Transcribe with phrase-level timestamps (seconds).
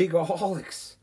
[0.00, 0.94] Deaconholics,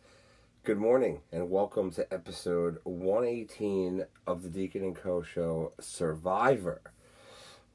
[0.63, 5.21] good morning and welcome to episode 118 of the Deacon and Co.
[5.21, 6.81] show Survivor.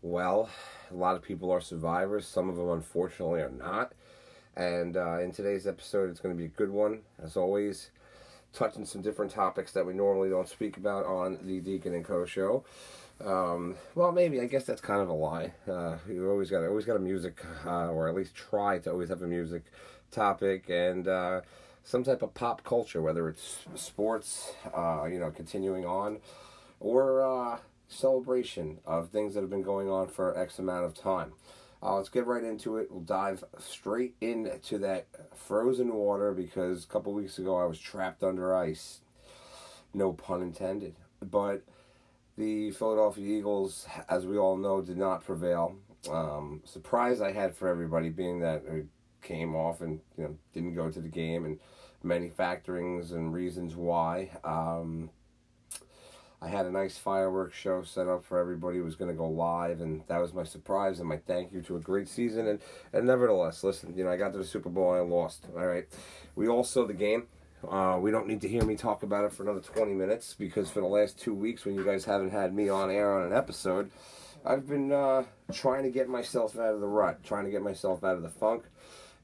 [0.00, 0.50] Well,
[0.91, 3.93] a lot of people are survivors, some of them unfortunately are not.
[4.56, 7.91] And uh, in today's episode, it's going to be a good one, as always,
[8.52, 12.24] touching some different topics that we normally don't speak about on the Deacon and Co.
[12.24, 12.65] show.
[13.24, 15.52] Um, well, maybe I guess that's kind of a lie.
[15.70, 19.10] Uh, you always got always got a music, uh, or at least try to always
[19.10, 19.62] have a music
[20.12, 21.41] topic and uh,
[21.83, 26.19] some type of pop culture, whether it's sports, uh, you know, continuing on,
[26.79, 31.33] or uh, celebration of things that have been going on for X amount of time.
[31.83, 32.88] Uh, let's get right into it.
[32.91, 38.23] We'll dive straight into that frozen water because a couple weeks ago I was trapped
[38.23, 39.01] under ice.
[39.93, 40.95] No pun intended.
[41.21, 41.63] But
[42.38, 45.76] the Philadelphia Eagles, as we all know, did not prevail.
[46.09, 48.87] Um, surprise I had for everybody, being that it
[49.23, 51.59] came off and you know didn't go to the game, and
[52.02, 54.30] many factorings and reasons why.
[54.45, 55.10] Um,
[56.42, 59.29] I had a nice fireworks show set up for everybody who was going to go
[59.29, 62.48] live, and that was my surprise and my thank you to a great season.
[62.48, 62.60] And,
[62.92, 65.47] and nevertheless, listen, you know, I got to the Super Bowl and I lost.
[65.56, 65.86] All right.
[66.34, 67.28] We all saw the game.
[67.69, 70.69] Uh, we don't need to hear me talk about it for another 20 minutes because
[70.69, 73.32] for the last two weeks, when you guys haven't had me on air on an
[73.32, 73.92] episode,
[74.44, 75.22] I've been uh,
[75.53, 78.28] trying to get myself out of the rut, trying to get myself out of the
[78.28, 78.64] funk,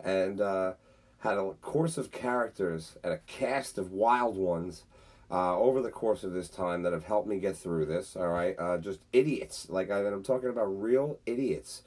[0.04, 0.72] and uh,
[1.20, 4.84] had a course of characters and a cast of wild ones
[5.30, 8.16] uh, over the course of this time that have helped me get through this.
[8.16, 9.68] All right, uh, just idiots.
[9.68, 11.82] Like I, am talking about real idiots.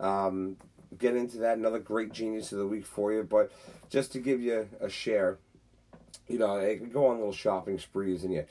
[0.00, 0.56] Um,
[0.98, 1.58] get into that.
[1.58, 3.22] Another great genius of the week for you.
[3.22, 3.52] But
[3.88, 5.38] just to give you a share,
[6.28, 8.44] you know, go on little shopping sprees and you,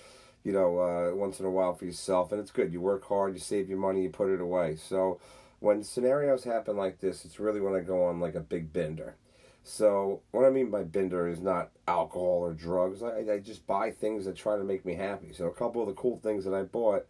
[0.44, 2.72] you know, uh, once in a while for yourself, and it's good.
[2.72, 4.78] You work hard, you save your money, you put it away.
[4.78, 5.20] So
[5.60, 9.16] when scenarios happen like this, it's really when I go on like a big bender.
[9.64, 13.04] So what I mean by bender is not alcohol or drugs.
[13.04, 15.34] I, I just buy things that try to make me happy.
[15.34, 17.06] So a couple of the cool things that I bought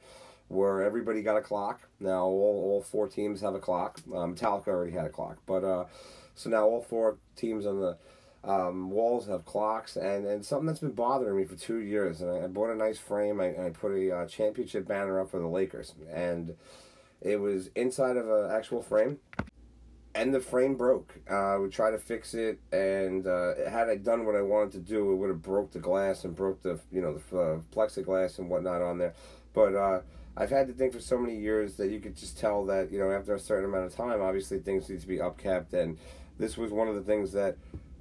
[0.50, 1.82] were everybody got a clock.
[2.00, 4.00] Now all, all four teams have a clock.
[4.14, 5.86] Um, Metallica already had a clock, but uh,
[6.36, 7.98] so now all four teams on the
[8.44, 12.22] um, walls have clocks, and, and something that's been bothering me for two years.
[12.22, 13.40] And I, I bought a nice frame.
[13.40, 16.56] I, I put a uh, championship banner up for the Lakers, and
[17.22, 19.20] it was inside of an actual frame
[20.16, 21.20] and the frame broke.
[21.30, 24.80] Uh, we tried to fix it, and uh, had I done what I wanted to
[24.80, 28.40] do, it would have broke the glass and broke the you know the uh, plexiglass
[28.40, 29.14] and whatnot on there.
[29.54, 30.02] But uh,
[30.36, 33.00] I've had to think for so many years that you could just tell that you
[33.00, 35.98] know after a certain amount of time, obviously things need to be upkept, and
[36.38, 37.58] this was one of the things that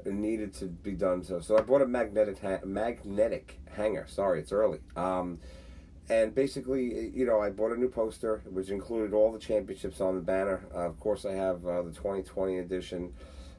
[0.07, 1.23] needed to be done.
[1.23, 4.07] So so I bought a magnetic ha- magnetic hanger.
[4.09, 4.81] Sorry, it's early.
[4.97, 5.39] Um,
[6.11, 10.15] and basically, you know, I bought a new poster, which included all the championships on
[10.15, 10.67] the banner.
[10.75, 13.13] Uh, of course, I have uh, the 2020 edition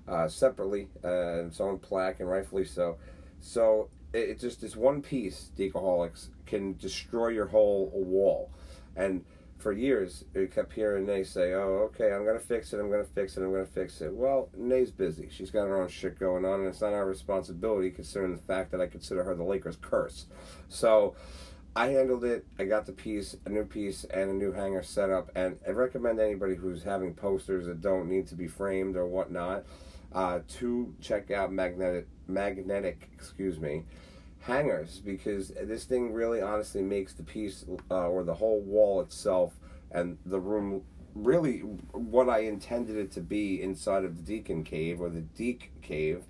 [0.08, 2.98] uh, separately, uh, its own plaque, and rightfully so.
[3.40, 8.52] So it, it just this one piece, Deacaholics, can destroy your whole wall.
[8.96, 9.24] And
[9.60, 12.80] for years, we kept hearing Nay say, "Oh, okay, I'm gonna fix it.
[12.80, 13.44] I'm gonna fix it.
[13.44, 15.28] I'm gonna fix it." Well, Nay's busy.
[15.30, 18.72] She's got her own shit going on, and it's not our responsibility, considering the fact
[18.72, 20.26] that I consider her the Lakers' curse.
[20.70, 21.16] So
[21.80, 22.46] I handled it.
[22.60, 25.32] I got the piece, a new piece, and a new hanger set up.
[25.34, 29.64] And I recommend anybody who's having posters that don't need to be framed or whatnot
[30.12, 33.86] uh, to check out magnetic, magnetic, excuse me,
[34.42, 39.54] hangers because this thing really, honestly, makes the piece uh, or the whole wall itself
[39.90, 40.84] and the room
[41.16, 41.60] really
[41.94, 46.26] what I intended it to be inside of the Deacon Cave or the Deek Cave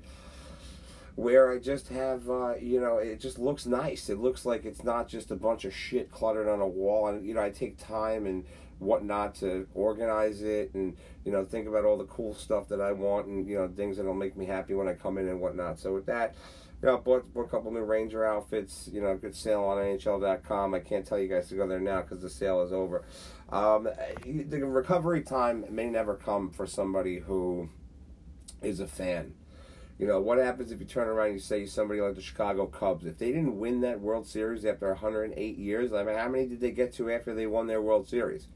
[1.19, 4.09] where I just have, uh, you know, it just looks nice.
[4.09, 7.07] It looks like it's not just a bunch of shit cluttered on a wall.
[7.07, 8.46] And, you know, I take time and
[8.78, 12.94] whatnot to organize it and, you know, think about all the cool stuff that I
[12.94, 15.78] want and, you know, things that'll make me happy when I come in and whatnot.
[15.78, 16.35] So with that,
[16.82, 20.73] you know, bought, bought a couple new Ranger outfits, you know, good sale on NHL.com.
[20.73, 23.03] I can't tell you guys to go there now because the sale is over.
[23.49, 23.90] Um,
[24.23, 27.67] the recovery time may never come for somebody who
[28.61, 29.34] is a fan
[29.99, 32.66] you know, what happens if you turn around and you say somebody like the Chicago
[32.67, 36.47] Cubs, if they didn't win that World Series after 108 years, I mean, how many
[36.47, 38.47] did they get to after they won their World Series?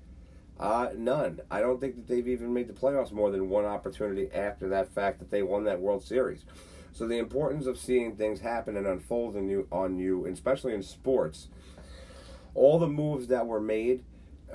[0.58, 1.42] Uh, none.
[1.52, 4.94] I don't think that they've even made the playoffs more than one opportunity after that
[4.94, 6.46] fact that they won that World Series.
[6.94, 10.82] So the importance of seeing things happen and unfold on you, on you, especially in
[10.82, 11.50] sports,
[12.56, 14.06] all the moves that were made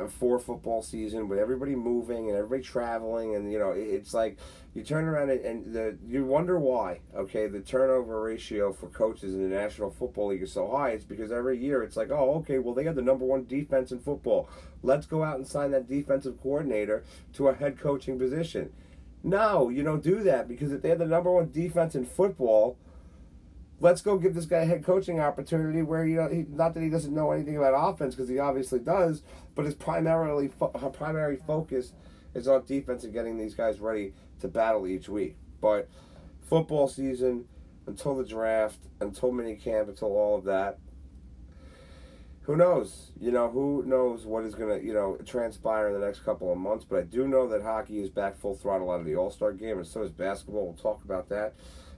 [0.06, 4.38] for football season with everybody moving and everybody traveling and you know it's like
[4.78, 7.48] you turn around and, and the you wonder why okay?
[7.48, 10.90] The turnover ratio for coaches in the national football league is so high.
[10.90, 13.90] It's because every year it's like oh okay well they got the number one defense
[13.90, 14.48] in football.
[14.82, 17.02] Let's go out and sign that defensive coordinator
[17.34, 18.72] to a head coaching position.
[19.24, 22.78] No you don't do that because if they have the number one defense in football
[23.80, 26.82] let's go give this guy a head coaching opportunity where you know he, not that
[26.82, 29.22] he doesn't know anything about offense because he obviously does,
[29.54, 31.92] but his primarily fo- primary focus
[32.34, 35.36] is on defense and getting these guys ready to battle each week.
[35.60, 35.88] But
[36.42, 37.46] football season
[37.86, 40.78] until the draft, until minicamp, until all of that.
[42.42, 43.10] Who knows?
[43.20, 46.50] You know, who knows what is going to, you know, transpire in the next couple
[46.50, 46.84] of months.
[46.88, 49.52] But I do know that hockey is back full throttle out of the All Star
[49.52, 50.64] game, and so is basketball.
[50.64, 51.54] We'll talk about that.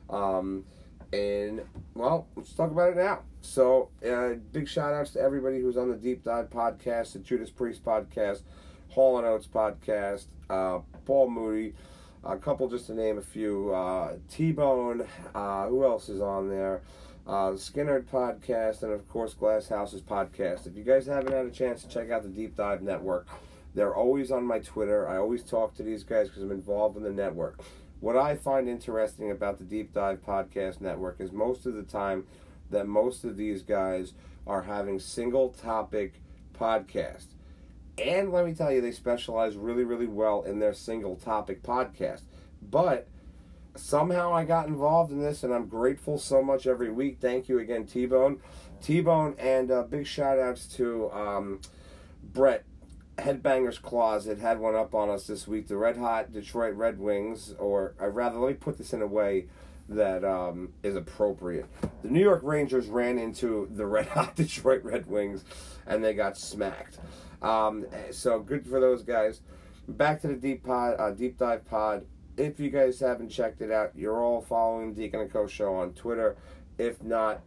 [0.09, 0.65] Um,
[1.13, 1.63] and
[1.95, 3.21] well, let's talk about it now.
[3.43, 7.51] So, uh, big shout outs to everybody who's on the Deep Dive podcast, the Judas
[7.51, 8.43] Priest podcast,
[8.91, 11.75] Hall and Oates podcast, uh, Paul Moody,
[12.25, 13.73] a couple just to name a few.
[13.73, 16.83] Uh, T Bone, uh, who else is on there?
[17.27, 20.67] Uh, Skinner podcast, and of course Glass Houses podcast.
[20.67, 23.29] If you guys haven't had a chance to check out the Deep Dive Network,
[23.75, 25.09] they're always on my Twitter.
[25.09, 27.61] I always talk to these guys because I'm involved in the network.
[28.01, 32.27] What I find interesting about the Deep Dive Podcast Network is most of the time
[32.71, 34.15] that most of these guys
[34.47, 36.15] are having single topic
[36.59, 37.35] podcasts.
[38.01, 42.23] And let me tell you, they specialize really, really well in their single topic podcast.
[42.63, 43.07] But
[43.77, 47.19] somehow I got involved in this, and I'm grateful so much every week.
[47.21, 48.41] Thank you again, T Bone.
[48.83, 51.61] T Bone, and uh, big shout outs to um,
[52.23, 52.65] Brett
[53.19, 55.69] Headbangers Closet had one up on us this week.
[55.69, 59.07] The Red Hot Detroit Red Wings, or I rather let me put this in a
[59.07, 59.47] way
[59.89, 61.67] that um, is appropriate.
[62.03, 65.45] The New York Rangers ran into the Red Hot Detroit Red Wings,
[65.87, 66.99] and they got smacked.
[67.43, 69.41] Um, so good for those guys.
[69.89, 72.07] Back to the deep pod, uh, deep dive pod.
[72.37, 75.93] If you guys haven't checked it out, you're all following Deacon and Co Show on
[75.93, 76.37] Twitter.
[76.79, 77.43] If not,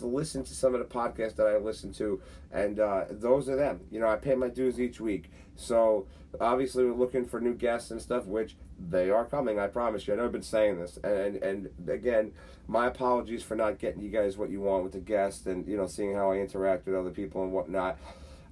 [0.00, 2.20] listen to some of the podcasts that I listen to,
[2.52, 3.80] and uh, those are them.
[3.90, 5.30] You know, I pay my dues each week.
[5.56, 6.06] So
[6.40, 9.58] obviously, we're looking for new guests and stuff, which they are coming.
[9.58, 10.22] I promise you.
[10.22, 12.32] I've been saying this, and and again,
[12.66, 15.76] my apologies for not getting you guys what you want with the guests, and you
[15.76, 17.98] know, seeing how I interact with other people and whatnot.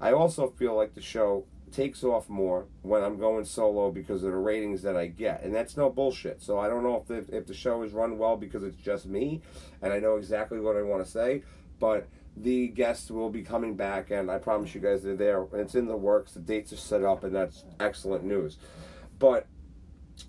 [0.00, 4.30] I also feel like the show takes off more when I'm going solo because of
[4.30, 6.42] the ratings that I get, and that's no bullshit.
[6.42, 9.06] So I don't know if the, if the show is run well because it's just
[9.06, 9.42] me,
[9.82, 11.42] and I know exactly what I want to say,
[11.78, 12.06] but
[12.36, 15.46] the guests will be coming back, and I promise you guys they're there.
[15.54, 16.32] It's in the works.
[16.32, 18.58] The dates are set up, and that's excellent news.
[19.18, 19.46] But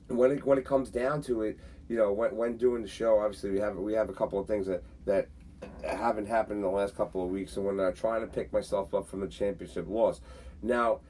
[0.08, 1.60] when it when it comes down to it,
[1.90, 4.48] you know, when when doing the show, obviously we have we have a couple of
[4.48, 5.28] things that that
[5.84, 8.94] haven't happened in the last couple of weeks, and when I'm trying to pick myself
[8.94, 10.22] up from the championship loss.
[10.62, 11.02] Now,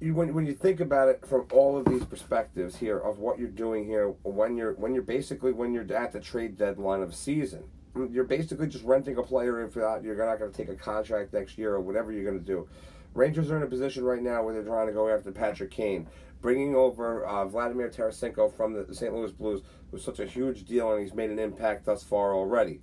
[0.00, 3.38] you, when when you think about it from all of these perspectives here of what
[3.38, 7.14] you're doing here, when you're when you're basically when you're at the trade deadline of
[7.14, 7.64] season,
[8.10, 11.58] you're basically just renting a player if you're not going to take a contract next
[11.58, 12.68] year or whatever you're going to do.
[13.14, 16.06] Rangers are in a position right now where they're trying to go after Patrick Kane.
[16.40, 19.12] Bringing over uh, Vladimir Tarasenko from the St.
[19.12, 22.80] Louis Blues was such a huge deal, and he's made an impact thus far already.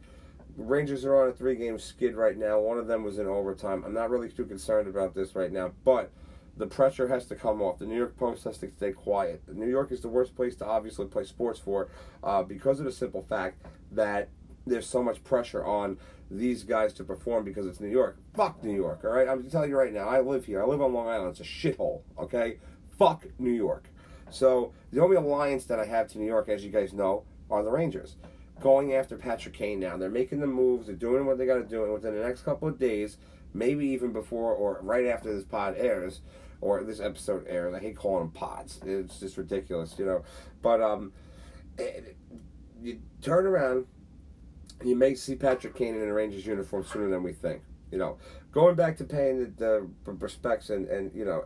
[0.58, 2.60] Rangers are on a three-game skid right now.
[2.60, 3.84] One of them was in overtime.
[3.86, 6.12] I'm not really too concerned about this right now, but
[6.58, 7.80] the pressure has to come off.
[7.80, 9.42] The New York Post has to stay quiet.
[9.48, 11.90] New York is the worst place to obviously play sports for
[12.24, 13.62] uh, because of the simple fact
[13.92, 14.30] that
[14.66, 15.98] there's so much pressure on
[16.32, 18.18] these guys to perform because it's New York.
[18.34, 19.28] Fuck New York, all right?
[19.28, 20.08] I'm telling you right now.
[20.08, 20.64] I live here.
[20.64, 21.32] I live on Long Island.
[21.32, 22.58] It's a shithole, okay?
[22.98, 23.90] Fuck New York.
[24.32, 27.64] So the only alliance that I have to New York, as you guys know, are
[27.64, 28.16] the Rangers.
[28.62, 29.98] Going after Patrick Kane now.
[29.98, 30.88] They're making the moves.
[30.88, 31.84] They're doing what they got to do.
[31.84, 33.18] And within the next couple of days,
[33.54, 36.22] maybe even before or right after this pod airs,
[36.62, 37.74] or this episode airs.
[37.74, 38.80] I hate calling them pods.
[38.86, 40.24] It's just ridiculous, you know.
[40.62, 41.14] But um,
[41.78, 42.18] it,
[42.82, 43.86] you turn around,
[44.84, 47.62] you may see Patrick Kane in a Rangers uniform sooner than we think.
[47.92, 48.18] You know,
[48.52, 51.46] going back to paying the, the respects and, and you know,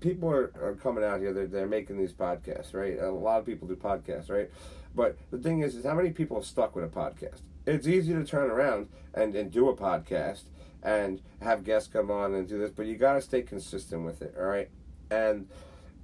[0.00, 1.32] people are, are coming out here.
[1.32, 2.98] They're, they're making these podcasts, right?
[2.98, 4.50] A lot of people do podcasts, right?
[4.94, 7.40] But the thing is, is how many people have stuck with a podcast?
[7.66, 10.44] It's easy to turn around and, and do a podcast
[10.82, 14.20] and have guests come on and do this, but you got to stay consistent with
[14.22, 14.68] it, all right?
[15.10, 15.48] And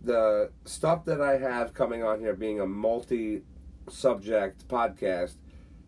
[0.03, 3.43] the stuff that I have coming on here being a multi
[3.89, 5.35] subject podcast,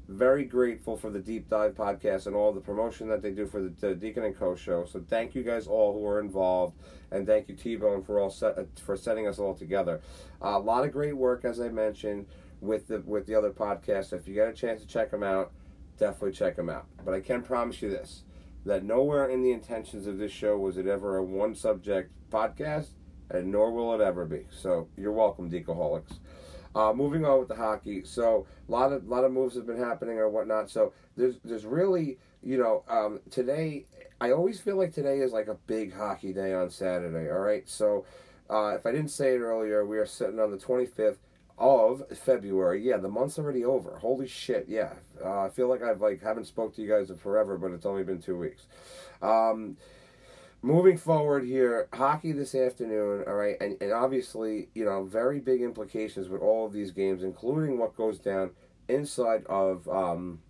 [0.09, 3.63] very grateful for the Deep Dive podcast and all the promotion that they do for
[3.63, 4.85] the, the Deacon and Co show.
[4.85, 6.77] So thank you guys all who are involved,
[7.11, 10.03] and thank you T Bone for all set, for setting us all together.
[10.43, 12.27] Uh, a lot of great work, as I mentioned,
[12.63, 14.13] with the with the other podcasts.
[14.13, 15.53] If you get a chance to check them out,
[15.99, 16.87] definitely check them out.
[17.05, 18.23] But I can promise you this
[18.65, 22.91] that nowhere in the intentions of this show was it ever a one subject podcast,
[23.29, 24.47] and nor will it ever be.
[24.51, 26.21] So you're welcome, Decoholics.
[26.75, 29.79] Uh, moving on with the hockey, so a lot of lot of moves have been
[29.79, 30.71] happening or whatnot.
[30.71, 33.87] So there's there's really you know um, today
[34.21, 37.29] I always feel like today is like a big hockey day on Saturday.
[37.31, 38.07] All right, so
[38.49, 41.17] uh, if I didn't say it earlier, we are sitting on the 25th
[41.59, 42.83] of February.
[42.83, 43.99] Yeah, the month's already over.
[43.99, 44.67] Holy shit!
[44.69, 44.95] Yeah,
[45.25, 47.87] uh, I feel like I've like haven't spoke to you guys in forever, but it's
[47.87, 48.67] only been two weeks.
[49.21, 49.77] Um,
[50.63, 53.25] moving forward here, hockey this afternoon.
[53.27, 57.23] All right, and and obviously you know very big implications with all of these games,
[57.23, 58.51] including what goes down
[58.89, 59.89] inside of.
[59.89, 60.41] Um,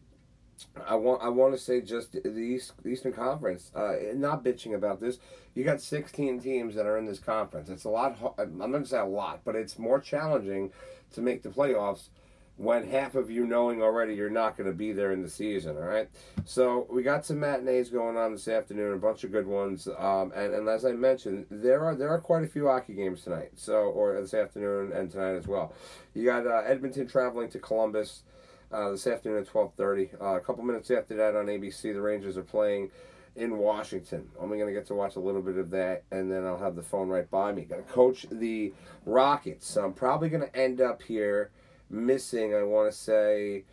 [0.87, 3.71] I want I want to say just the East, Eastern Conference.
[3.75, 5.19] Uh, not bitching about this.
[5.54, 7.69] You got 16 teams that are in this conference.
[7.69, 8.19] It's a lot.
[8.38, 10.73] I'm not gonna say a lot, but it's more challenging
[11.12, 12.09] to make the playoffs
[12.57, 15.76] when half of you knowing already you're not going to be there in the season.
[15.76, 16.09] All right.
[16.45, 19.88] So we got some matinees going on this afternoon, a bunch of good ones.
[19.99, 23.23] Um, and, and as I mentioned, there are there are quite a few hockey games
[23.23, 23.52] tonight.
[23.57, 25.73] So or this afternoon and tonight as well.
[26.14, 28.23] You got uh, Edmonton traveling to Columbus
[28.73, 30.21] uh, this afternoon at 12:30.
[30.21, 32.91] Uh, a couple minutes after that on ABC, the Rangers are playing
[33.37, 34.29] in Washington.
[34.41, 36.76] I'm going to get to watch a little bit of that, and then I'll have
[36.76, 37.62] the phone right by me.
[37.62, 38.73] Going to coach the
[39.07, 39.67] Rockets.
[39.69, 41.50] So I'm probably going to end up here
[41.88, 42.55] missing.
[42.55, 43.64] I want to say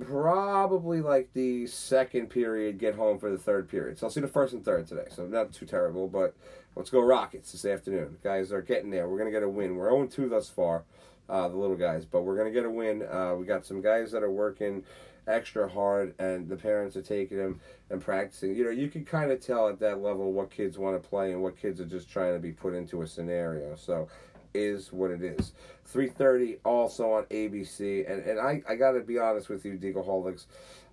[0.00, 2.78] probably like the second period.
[2.78, 3.98] Get home for the third period.
[3.98, 5.06] So I'll see the first and third today.
[5.10, 6.36] So not too terrible, but
[6.76, 8.18] let's go Rockets this afternoon.
[8.22, 9.08] guys are getting there.
[9.08, 9.76] We're going to get a win.
[9.76, 10.84] We're 0 2 thus far
[11.28, 12.04] uh, the little guys.
[12.04, 13.02] But we're gonna get a win.
[13.02, 14.84] Uh, we got some guys that are working
[15.26, 17.60] extra hard, and the parents are taking them
[17.90, 18.54] and practicing.
[18.56, 21.32] You know, you can kind of tell at that level what kids want to play
[21.32, 23.76] and what kids are just trying to be put into a scenario.
[23.76, 24.08] So
[24.54, 25.52] is what it is.
[25.92, 28.10] 3.30 also on ABC.
[28.10, 30.46] And, and I, I got to be honest with you, Deagleholics.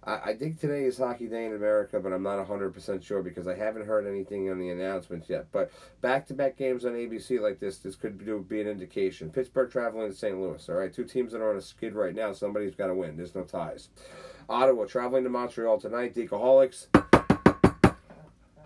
[0.03, 3.48] I, I think today is Hockey Day in America, but I'm not 100% sure because
[3.48, 5.48] I haven't heard anything on the announcements yet.
[5.51, 9.29] But back-to-back games on ABC like this, this could be, an indication.
[9.29, 10.39] Pittsburgh traveling to St.
[10.39, 10.94] Louis, all right?
[10.94, 12.34] Two teams that are on a skid right now.
[12.34, 13.18] Somebody's got to win.
[13.18, 13.89] There's no ties.
[14.50, 16.15] Ottawa traveling to Montreal tonight.
[16.15, 16.88] Deagleholics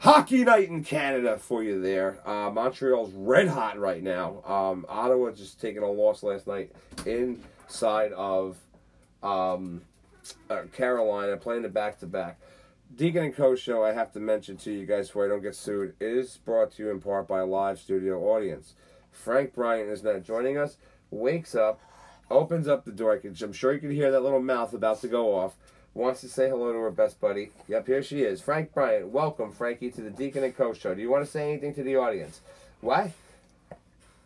[0.04, 2.20] hockey night in Canada for you there.
[2.28, 4.44] Uh, Montreal's red hot right now.
[4.46, 6.74] Um, Ottawa just taking a loss last night
[7.06, 8.58] inside of
[9.24, 9.82] um,
[10.50, 12.39] uh, Carolina, playing it back to back.
[12.96, 15.56] Deacon and Co show, I have to mention to you guys before I don't get
[15.56, 18.74] sued, is brought to you in part by a live studio audience.
[19.12, 20.77] Frank Bryant is now joining us,
[21.10, 21.80] wakes up,
[22.30, 23.20] opens up the door.
[23.24, 25.56] I'm sure you can hear that little mouth about to go off
[25.94, 27.51] wants to say hello to her best buddy.
[27.68, 28.42] Yep, here she is.
[28.42, 29.10] Frank Bryant.
[29.10, 30.96] Welcome, Frankie, to the Deacon and Co show.
[30.96, 32.42] Do you want to say anything to the audience?
[32.82, 33.12] What?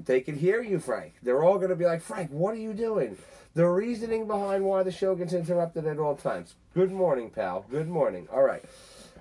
[0.04, 1.16] They can hear you, Frank.
[1.22, 3.18] They're all going to be like, Frank, what are you doing?
[3.58, 6.54] The reasoning behind why the show gets interrupted at all times.
[6.76, 7.66] Good morning, pal.
[7.72, 8.28] Good morning.
[8.32, 8.64] All right.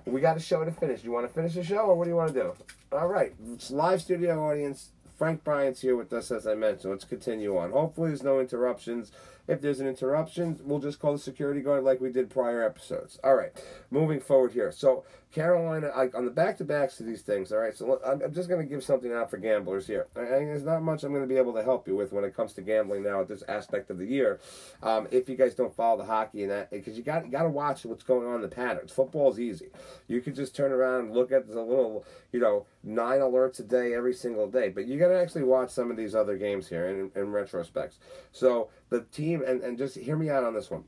[0.05, 1.01] We got a show to finish.
[1.01, 2.53] Do you want to finish the show or what do you want to do?
[2.91, 3.33] All right.
[3.53, 4.91] It's live studio audience.
[5.17, 6.91] Frank Bryant's here with us, as I mentioned.
[6.91, 7.71] Let's continue on.
[7.71, 9.11] Hopefully, there's no interruptions.
[9.47, 13.19] If there's an interruption, we'll just call the security guard like we did prior episodes.
[13.23, 13.53] All right,
[13.89, 14.71] moving forward here.
[14.71, 15.03] So
[15.37, 17.51] Carolina, I, on the back to backs of these things.
[17.51, 20.07] All right, so I'm, I'm just going to give something out for gamblers here.
[20.15, 22.35] I, there's not much I'm going to be able to help you with when it
[22.35, 24.39] comes to gambling now at this aspect of the year.
[24.81, 27.49] Um, if you guys don't follow the hockey and that, because you got got to
[27.49, 28.91] watch what's going on in the patterns.
[28.91, 29.67] Football's easy.
[30.07, 33.63] You can just turn around and look at the little, you know, nine alerts a
[33.63, 34.69] day every single day.
[34.69, 37.99] But you got to actually watch some of these other games here in, in retrospects.
[38.31, 40.85] So the team, and, and just hear me out on this one.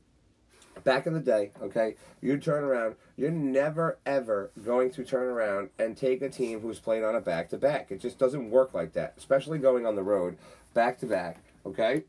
[0.84, 5.70] Back in the day, okay, you turn around, you're never ever going to turn around
[5.78, 7.90] and take a team who's played on a back to back.
[7.90, 10.36] It just doesn't work like that, especially going on the road,
[10.72, 12.04] back to back, okay?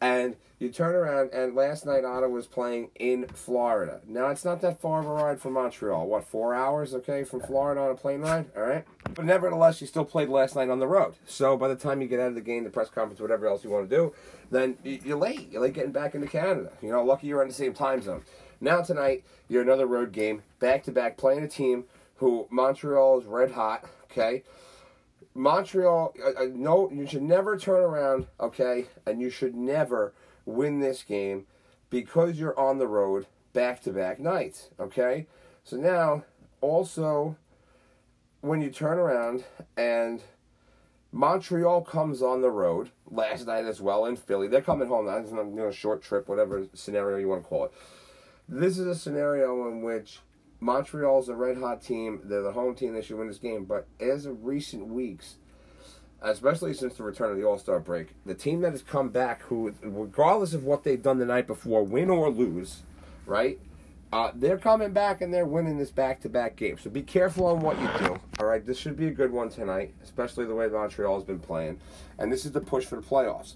[0.00, 4.00] And you turn around, and last night Ottawa was playing in Florida.
[4.06, 6.06] Now, it's not that far of a ride from Montreal.
[6.06, 8.46] What, four hours, okay, from Florida on a plane ride?
[8.56, 8.84] All right?
[9.14, 11.14] But nevertheless, you still played last night on the road.
[11.26, 13.64] So by the time you get out of the game, the press conference, whatever else
[13.64, 14.12] you want to do,
[14.50, 15.50] then you're late.
[15.50, 16.72] You're late getting back into Canada.
[16.82, 18.22] You know, lucky you're on the same time zone.
[18.60, 21.84] Now, tonight, you're another road game, back to back, playing a team
[22.16, 24.42] who Montreal is red hot, okay?
[25.34, 28.86] Montreal, uh, uh, no, you should never turn around, okay?
[29.06, 30.12] And you should never
[30.44, 31.46] win this game
[31.88, 34.70] because you're on the road back to back nights.
[34.78, 35.26] Okay?
[35.64, 36.24] So now,
[36.60, 37.36] also,
[38.40, 39.44] when you turn around
[39.76, 40.22] and
[41.12, 45.06] Montreal comes on the road last night as well in Philly, they're coming home.
[45.06, 47.72] That's you know, a short trip, whatever scenario you want to call it.
[48.48, 50.20] This is a scenario in which
[50.60, 52.20] Montreal's a red hot team.
[52.24, 52.94] They're the home team.
[52.94, 53.64] They should win this game.
[53.64, 55.36] But as of recent weeks,
[56.22, 59.42] especially since the return of the All Star break, the team that has come back,
[59.42, 62.82] who, regardless of what they've done the night before, win or lose,
[63.26, 63.58] right?
[64.12, 66.76] Uh, they're coming back and they're winning this back to back game.
[66.78, 68.20] So be careful on what you do.
[68.40, 71.38] All right, this should be a good one tonight, especially the way Montreal has been
[71.38, 71.78] playing.
[72.18, 73.54] And this is the push for the playoffs.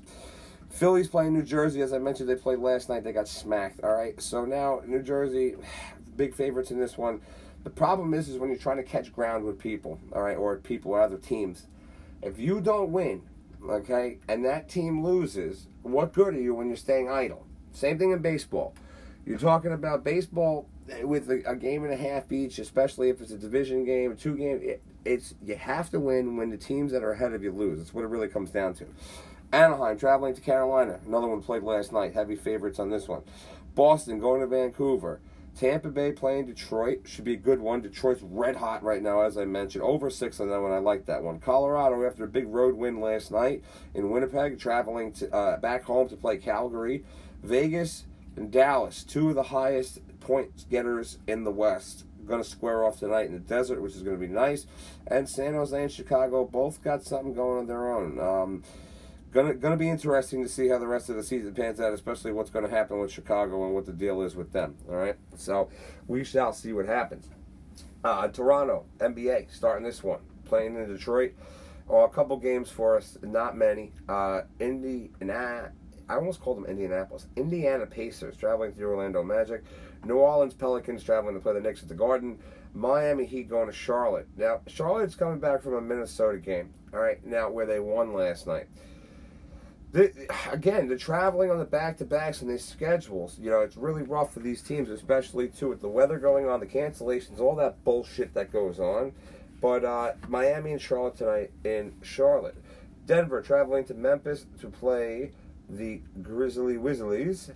[0.71, 1.83] Philly's playing New Jersey.
[1.83, 3.03] As I mentioned, they played last night.
[3.03, 3.83] They got smacked.
[3.83, 5.57] All right, so now New Jersey,
[6.17, 7.21] big favorites in this one.
[7.63, 10.57] The problem is, is when you're trying to catch ground with people, all right, or
[10.57, 11.67] people or other teams
[12.25, 13.23] if you don't win,
[13.69, 17.47] okay, and that team loses, what good are you when you're staying idle?
[17.73, 18.75] Same thing in baseball.
[19.27, 20.67] You're talking about baseball
[21.03, 24.15] with a, a game and a half each, especially if it's a division game, a
[24.15, 24.61] two game.
[24.63, 27.79] It, it's you have to win when the teams that are ahead of you lose.
[27.79, 28.87] That's what it really comes down to.
[29.53, 30.99] Anaheim traveling to Carolina.
[31.07, 32.15] Another one played last night.
[32.15, 33.23] Heavy favorites on this one.
[33.75, 35.21] Boston going to Vancouver.
[35.57, 37.81] Tampa Bay playing Detroit should be a good one.
[37.81, 39.85] Detroit's red hot right now, as I mentioned.
[39.85, 40.73] Over six on that one.
[40.73, 41.39] I like that one.
[41.39, 43.63] Colorado after a big road win last night
[43.95, 47.05] in Winnipeg, traveling to uh, back home to play Calgary.
[47.43, 48.05] Vegas
[48.37, 52.99] and Dallas, two of the highest point getters in the West, going to square off
[52.99, 54.67] tonight in the desert, which is going to be nice.
[55.07, 58.19] And San Jose and Chicago both got something going on their own.
[58.19, 58.63] Um,
[59.35, 62.31] Gonna gonna be interesting to see how the rest of the season pans out, especially
[62.31, 64.77] what's to happen with Chicago and what the deal is with them.
[64.89, 65.69] All right, so
[66.07, 67.29] we shall see what happens.
[68.05, 71.33] Uh, Toronto NBA starting this one, playing in Detroit.
[71.89, 73.93] Oh, a couple games for us, not many.
[74.09, 75.63] Uh, Indy, nah,
[76.09, 77.27] I almost called them Indianapolis.
[77.35, 79.65] Indiana Pacers traveling to Orlando Magic.
[80.05, 82.39] New Orleans Pelicans traveling to play the Knicks at the Garden.
[82.73, 84.29] Miami Heat going to Charlotte.
[84.37, 86.73] Now, Charlotte's coming back from a Minnesota game.
[86.93, 88.69] All right, now where they won last night
[89.95, 90.13] the,
[90.51, 94.03] again, the traveling on the back to backs and these schedules, you know, it's really
[94.03, 97.85] rough for these teams, especially too with the weather going on, the cancellations, all that
[97.85, 99.13] bullshit that goes on.
[99.61, 102.57] But uh, Miami and Charlotte tonight in Charlotte.
[103.07, 105.31] Denver traveling to Memphis to play
[105.71, 107.53] the Grizzly Wizzlies.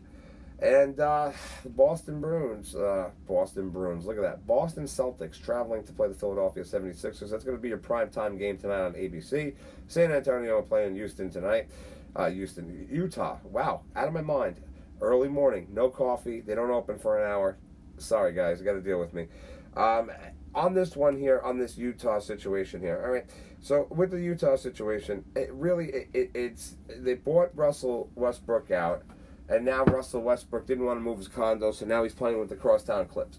[0.61, 1.33] And uh,
[1.64, 4.47] Boston Bruins, uh, Boston Bruins, look at that.
[4.47, 7.30] Boston Celtics traveling to play the Philadelphia 76ers.
[7.30, 9.54] That's going to be a prime time game tonight on ABC.
[9.88, 11.68] San Antonio playing Houston tonight
[12.17, 13.38] uh, Houston, Utah.
[13.45, 14.61] Wow, out of my mind.
[15.00, 16.41] Early morning, no coffee.
[16.41, 17.57] They don't open for an hour.
[17.99, 19.29] Sorry, guys, you got to deal with me.
[19.77, 20.11] Um,
[20.55, 23.01] on this one here, on this Utah situation here.
[23.05, 23.27] All right.
[23.61, 29.03] So with the Utah situation, it really it, it, it's they bought Russell Westbrook out,
[29.49, 32.49] and now Russell Westbrook didn't want to move his condo, so now he's playing with
[32.49, 33.38] the crosstown Clips.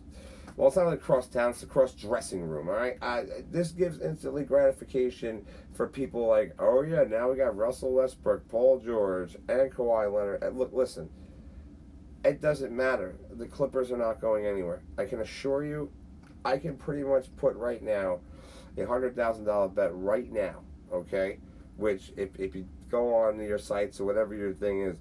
[0.60, 2.68] Well, it's not like cross town; it's the cross dressing room.
[2.68, 3.00] All right,
[3.50, 8.78] this gives instantly gratification for people like, oh yeah, now we got Russell Westbrook, Paul
[8.80, 10.44] George, and Kawhi Leonard.
[10.44, 11.10] And look, listen,
[12.26, 13.16] it doesn't matter.
[13.32, 14.82] The Clippers are not going anywhere.
[14.98, 15.94] I can assure you,
[16.44, 18.20] I can pretty much put right now
[18.78, 20.64] a hundred thousand dollar bet right now.
[20.92, 21.40] Okay,
[21.78, 24.98] which if if you go on your sites or whatever your thing is,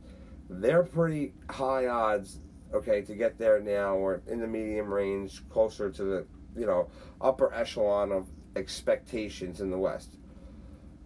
[0.49, 2.39] they're pretty high odds
[2.73, 6.27] okay, to get there now or in the medium range, closer to the,
[6.57, 6.89] you know,
[7.21, 10.17] upper echelon of expectations in the West.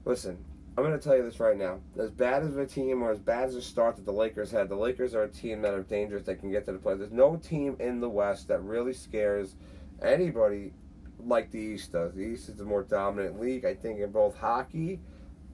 [0.04, 0.44] Listen,
[0.76, 1.80] I'm going to tell you this right now.
[1.98, 4.68] As bad as a team or as bad as a start that the Lakers had,
[4.68, 6.94] the Lakers are a team that are dangerous that can get to the play.
[6.94, 9.54] There's no team in the West that really scares
[10.02, 10.72] anybody
[11.24, 12.14] like the East does.
[12.14, 15.00] The East is the more dominant league, I think, in both hockey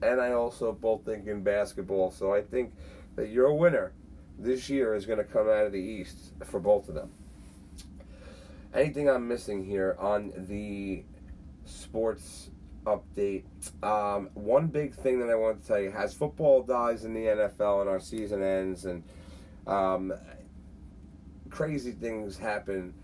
[0.02, 2.10] and I also both think in basketball.
[2.10, 2.72] So I think
[3.16, 3.92] that you're a winner
[4.38, 7.10] this year is going to come out of the East for both of them.
[8.72, 11.04] Anything I'm missing here on the
[11.64, 12.50] sports
[12.84, 13.44] update?
[13.82, 17.20] Um, one big thing that I want to tell you: as football dies in the
[17.20, 19.02] NFL and our season ends, and
[19.66, 20.12] um,
[21.50, 22.94] crazy things happen.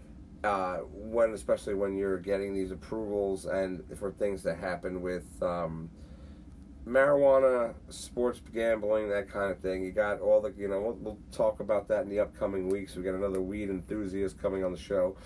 [0.44, 5.88] Uh, when especially when you're getting these approvals and for things that happen with um,
[6.86, 9.84] marijuana, sports gambling, that kind of thing.
[9.84, 12.94] You got all the, you know, we'll, we'll, talk about that in the upcoming weeks.
[12.94, 15.16] We got another weed enthusiast coming on the show.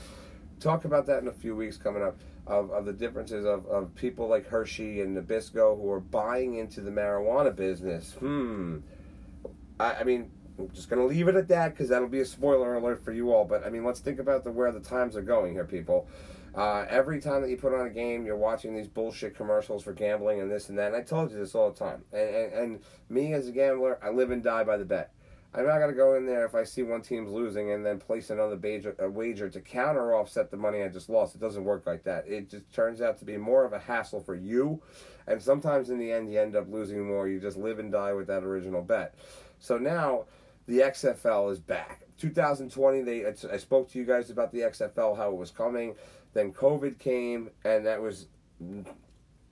[0.61, 2.16] Talk about that in a few weeks coming up
[2.47, 6.81] of, of the differences of, of people like Hershey and Nabisco who are buying into
[6.81, 8.12] the marijuana business.
[8.14, 8.79] Hmm.
[9.79, 12.27] I, I mean, I'm just going to leave it at that because that'll be a
[12.27, 13.44] spoiler alert for you all.
[13.44, 16.09] But I mean, let's think about the where the times are going here, people.
[16.55, 19.93] Uh, every time that you put on a game, you're watching these bullshit commercials for
[19.93, 20.89] gambling and this and that.
[20.89, 22.03] And I told you this all the time.
[22.13, 25.13] And, and, and me as a gambler, I live and die by the bet.
[25.55, 27.99] I'm not going to go in there if I see one team's losing and then
[27.99, 31.35] place another wager, wager to counter offset the money I just lost.
[31.35, 32.29] It doesn't work like that.
[32.29, 34.83] It just turns out to be more of a hassle for you.
[35.27, 37.29] And sometimes in the end, you end up losing more.
[37.29, 39.15] You just live and die with that original bet.
[39.59, 40.25] So now
[40.67, 42.03] the XFL is back.
[42.19, 45.95] 2020, they I spoke to you guys about the XFL, how it was coming.
[46.35, 48.27] Then COVID came, and that was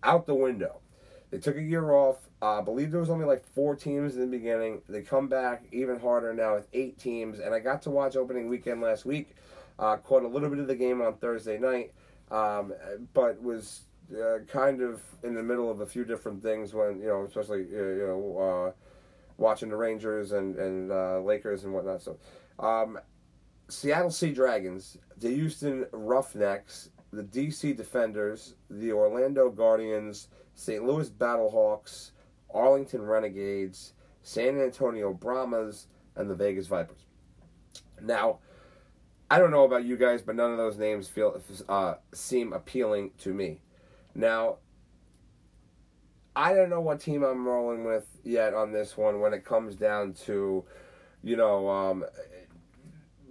[0.02, 0.80] out the window.
[1.30, 2.18] They took a year off.
[2.40, 4.82] Uh, I believe there was only like four teams in the beginning.
[4.88, 7.40] They come back even harder now with eight teams.
[7.40, 9.34] And I got to watch opening weekend last week.
[9.78, 11.92] Uh, caught a little bit of the game on Thursday night,
[12.30, 12.72] um,
[13.12, 17.08] but was uh, kind of in the middle of a few different things when you
[17.08, 18.72] know, especially uh, you know, uh,
[19.36, 22.02] watching the Rangers and and uh, Lakers and whatnot.
[22.02, 22.16] So.
[22.58, 22.98] Um,
[23.68, 30.84] Seattle Sea Dragons, the Houston Roughnecks, the DC Defenders, the Orlando Guardians, St.
[30.84, 32.12] Louis Battlehawks
[32.52, 37.04] Arlington Renegades, San Antonio Brahmas, and the Vegas Vipers.
[38.00, 38.38] Now,
[39.30, 43.10] I don't know about you guys, but none of those names feel uh, seem appealing
[43.18, 43.60] to me.
[44.14, 44.56] Now,
[46.34, 49.74] I don't know what team I'm rolling with yet on this one when it comes
[49.74, 50.64] down to,
[51.22, 52.04] you know, um,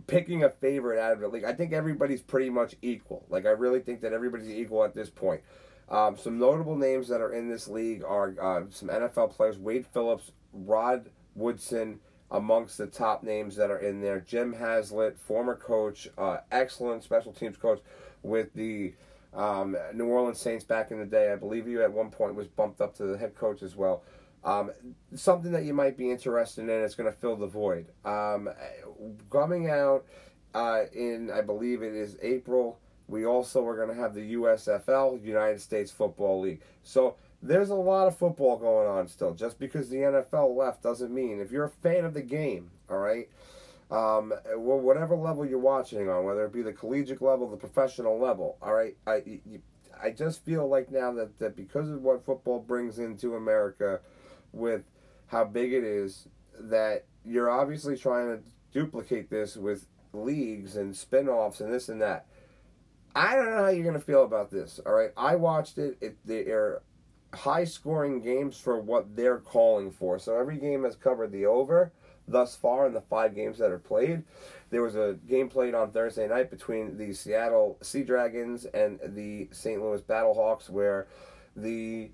[0.08, 1.44] picking a favorite out of the league.
[1.44, 3.26] I think everybody's pretty much equal.
[3.30, 5.42] Like I really think that everybody's equal at this point.
[5.90, 9.86] Um, some notable names that are in this league are uh, some NFL players: Wade
[9.94, 12.00] Phillips, Rod Woodson,
[12.32, 14.20] amongst the top names that are in there.
[14.20, 17.82] Jim Haslett, former coach, uh, excellent special teams coach
[18.24, 18.94] with the
[19.34, 21.32] um, New Orleans Saints back in the day.
[21.32, 24.04] I believe you at one point was bumped up to the head coach as well.
[24.46, 24.72] Um,
[25.16, 26.70] something that you might be interested in.
[26.70, 27.88] It's going to fill the void.
[28.06, 28.50] Um,
[29.32, 30.06] coming out
[30.54, 32.80] uh, in, I believe it is April.
[33.08, 36.62] We also are going to have the USFL, United States Football League.
[36.84, 39.34] So there's a lot of football going on still.
[39.34, 43.00] Just because the NFL left doesn't mean if you're a fan of the game, all
[43.00, 43.30] right,
[43.92, 48.20] um, well, whatever level you're watching on, whether it be the collegiate level, the professional
[48.20, 49.62] level, all right, I, you,
[50.02, 54.00] I just feel like now that, that because of what football brings into America,
[54.56, 54.84] with
[55.28, 56.28] how big it is,
[56.60, 62.26] that you're obviously trying to duplicate this with leagues and spin-offs and this and that.
[63.16, 64.80] I don't know how you're going to feel about this.
[64.86, 65.98] All right, I watched it.
[66.02, 66.82] It they're
[67.34, 70.20] high scoring games for what they're calling for.
[70.20, 71.92] So every game has covered the over
[72.28, 74.24] thus far in the five games that are played.
[74.72, 79.48] There was a game played on Thursday night between the Seattle Sea Dragons and the
[79.52, 79.82] St.
[79.82, 81.08] Louis Battlehawks, where
[81.56, 82.12] the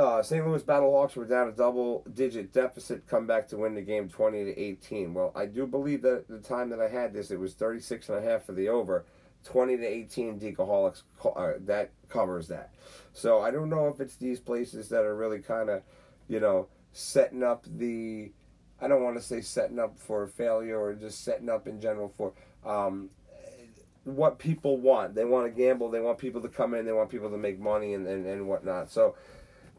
[0.00, 0.46] uh, St.
[0.46, 4.44] Louis Battlehawks were down a double digit deficit, come back to win the game 20
[4.44, 5.12] to 18.
[5.12, 8.18] Well, I do believe that the time that I had this, it was 36 and
[8.18, 9.04] a half for the over.
[9.44, 12.74] 20 to 18 Decaholics, uh, that covers that.
[13.12, 15.82] So I don't know if it's these places that are really kind of,
[16.28, 18.32] you know, setting up the,
[18.80, 22.12] I don't want to say setting up for failure or just setting up in general
[22.16, 22.32] for
[22.64, 23.10] um,
[24.04, 25.14] what people want.
[25.14, 27.58] They want to gamble, they want people to come in, they want people to make
[27.58, 28.90] money and, and, and whatnot.
[28.90, 29.14] So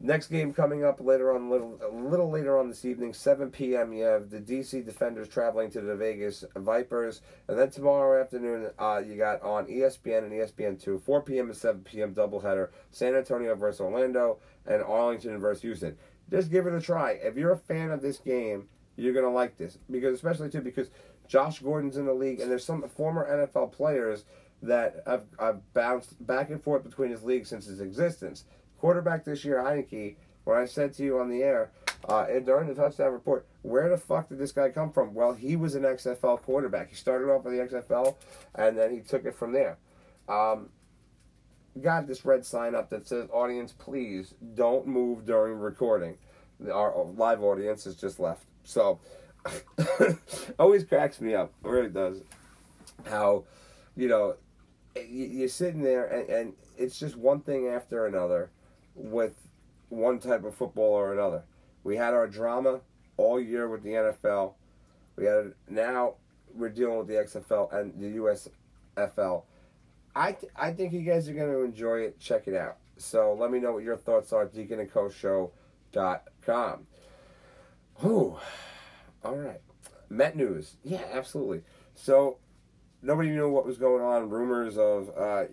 [0.04, 3.94] Next game coming up later on, little a little later on this evening, 7 p.m.
[3.94, 9.00] You have the DC Defenders traveling to the Vegas Vipers, and then tomorrow afternoon, uh,
[9.06, 11.50] you got on ESPN and ESPN2, 4 p.m.
[11.50, 12.16] and 7 p.m.
[12.16, 15.96] doubleheader, San Antonio versus Orlando and Arlington versus Houston.
[16.32, 17.12] Just give it a try.
[17.12, 20.90] If you're a fan of this game, you're gonna like this because, especially too, because
[21.28, 24.26] Josh Gordon's in the league, and there's some former NFL players
[24.64, 28.46] that have, have bounced back and forth between his league since its existence
[28.82, 31.70] quarterback this year, Heinicke, when I said to you on the air
[32.10, 35.14] uh, during the touchdown report, where the fuck did this guy come from?
[35.14, 36.90] Well, he was an XFL quarterback.
[36.90, 38.16] He started off in the XFL,
[38.56, 39.78] and then he took it from there.
[40.28, 40.70] Um,
[41.80, 46.18] got this red sign up that says, "Audience, please don't move during recording."
[46.72, 49.00] Our live audience has just left, so
[50.60, 51.54] always cracks me up.
[51.64, 52.24] It really does.
[53.06, 53.44] How,
[53.96, 54.38] you know,
[55.08, 58.50] you're sitting there, and, and it's just one thing after another
[58.96, 59.36] with
[59.90, 61.44] one type of football or another.
[61.84, 62.82] We had our drama
[63.18, 64.54] all year with the NFL.
[65.16, 66.16] We had now
[66.54, 69.44] we're dealing with the XFL and the USFL.
[70.16, 72.20] I th- I think you guys are going to enjoy it.
[72.20, 72.78] Check it out.
[72.98, 74.48] So let me know what your thoughts are.
[74.48, 76.88] DeaconandCoShow.com.
[78.06, 78.38] Ooh,
[79.24, 79.62] all right.
[80.10, 80.76] Met news.
[80.84, 81.62] Yeah, absolutely.
[81.96, 82.38] So
[83.02, 84.30] nobody knew what was going on.
[84.30, 85.46] Rumors of uh,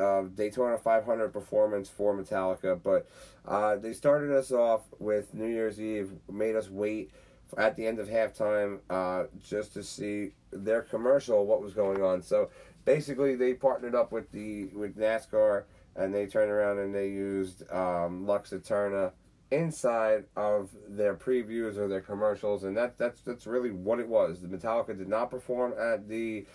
[0.00, 3.08] uh, Daytona 500 performance for Metallica, but
[3.46, 7.10] uh, they started us off with New Year's Eve, made us wait
[7.58, 12.22] at the end of halftime uh, just to see their commercial, what was going on.
[12.22, 12.50] So
[12.84, 15.64] basically, they partnered up with the with NASCAR,
[15.96, 19.12] and they turned around and they used um, Lux Æterna
[19.50, 24.40] inside of their previews or their commercials, and that that's that's really what it was.
[24.40, 26.46] The Metallica did not perform at the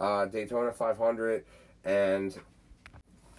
[0.00, 1.44] uh, Daytona 500,
[1.84, 2.38] and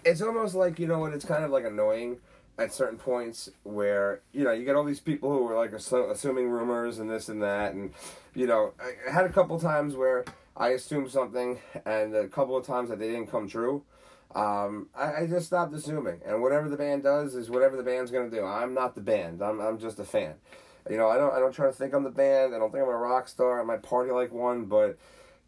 [0.04, 1.12] it's almost like you know what?
[1.12, 2.18] It's kind of like annoying
[2.58, 6.48] at certain points where you know you get all these people who are like assuming
[6.48, 7.92] rumors and this and that, and
[8.34, 10.24] you know I had a couple times where
[10.56, 13.84] I assumed something, and a couple of times that they didn't come true.
[14.34, 18.10] Um, I, I just stopped assuming, and whatever the band does is whatever the band's
[18.10, 18.44] gonna do.
[18.44, 19.40] I'm not the band.
[19.42, 20.34] I'm I'm just a fan.
[20.90, 22.54] You know, I don't I don't try to think I'm the band.
[22.54, 23.60] I don't think I'm a rock star.
[23.60, 24.98] I might party like one, but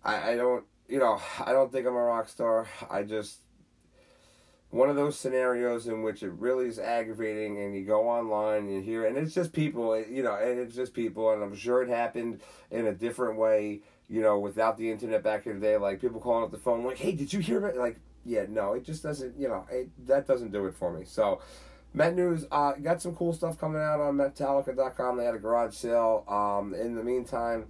[0.04, 2.66] I, I don't you know, I don't think I'm a rock star.
[2.90, 3.38] I just
[4.70, 8.74] one of those scenarios in which it really is aggravating and you go online and
[8.74, 11.82] you hear and it's just people you know and it's just people and i'm sure
[11.82, 15.76] it happened in a different way you know without the internet back in the day
[15.76, 18.74] like people calling up the phone like hey did you hear it like yeah no
[18.74, 21.40] it just doesn't you know it, that doesn't do it for me so
[21.92, 25.16] Met News uh, got some cool stuff coming out on Metallica.com.
[25.16, 26.24] They had a garage sale.
[26.28, 27.66] Um, in the meantime,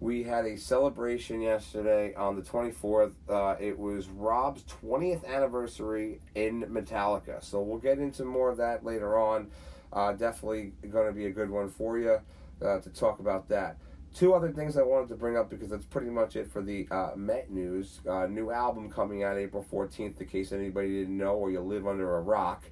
[0.00, 3.12] we had a celebration yesterday on the 24th.
[3.28, 7.42] Uh, it was Rob's 20th anniversary in Metallica.
[7.42, 9.50] So we'll get into more of that later on.
[9.92, 12.18] Uh, definitely going to be a good one for you
[12.62, 13.78] uh, to talk about that.
[14.14, 16.86] Two other things I wanted to bring up because that's pretty much it for the
[16.90, 18.00] uh, Met news.
[18.08, 21.86] Uh, new album coming out April 14th, in case anybody didn't know or you live
[21.86, 22.64] under a rock.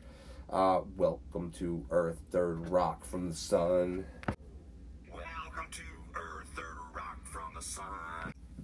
[0.50, 4.04] Uh, welcome to Earth, Third Rock from the Sun.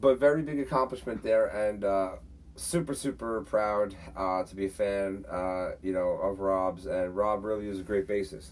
[0.00, 2.10] But very big accomplishment there, and uh,
[2.54, 6.86] super, super proud uh, to be a fan, uh, you know, of Rob's.
[6.86, 8.50] And Rob really is a great bassist.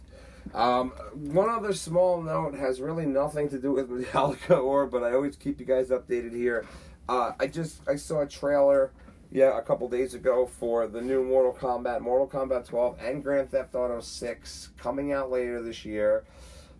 [0.54, 5.12] Um, one other small note has really nothing to do with Metallica or, but I
[5.12, 6.66] always keep you guys updated here.
[7.08, 8.90] Uh, I just I saw a trailer,
[9.30, 13.50] yeah, a couple days ago for the new Mortal Kombat, Mortal Kombat 12, and Grand
[13.50, 16.24] Theft Auto 6 coming out later this year.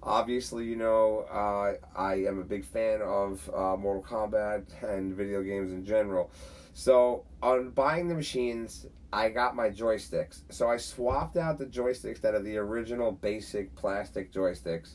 [0.07, 5.43] Obviously, you know, uh, I am a big fan of uh, Mortal Kombat and video
[5.43, 6.31] games in general.
[6.75, 10.43] So, on buying the machines, I got my joysticks.
[10.49, 14.95] So, I swapped out the joysticks that are the original basic plastic joysticks.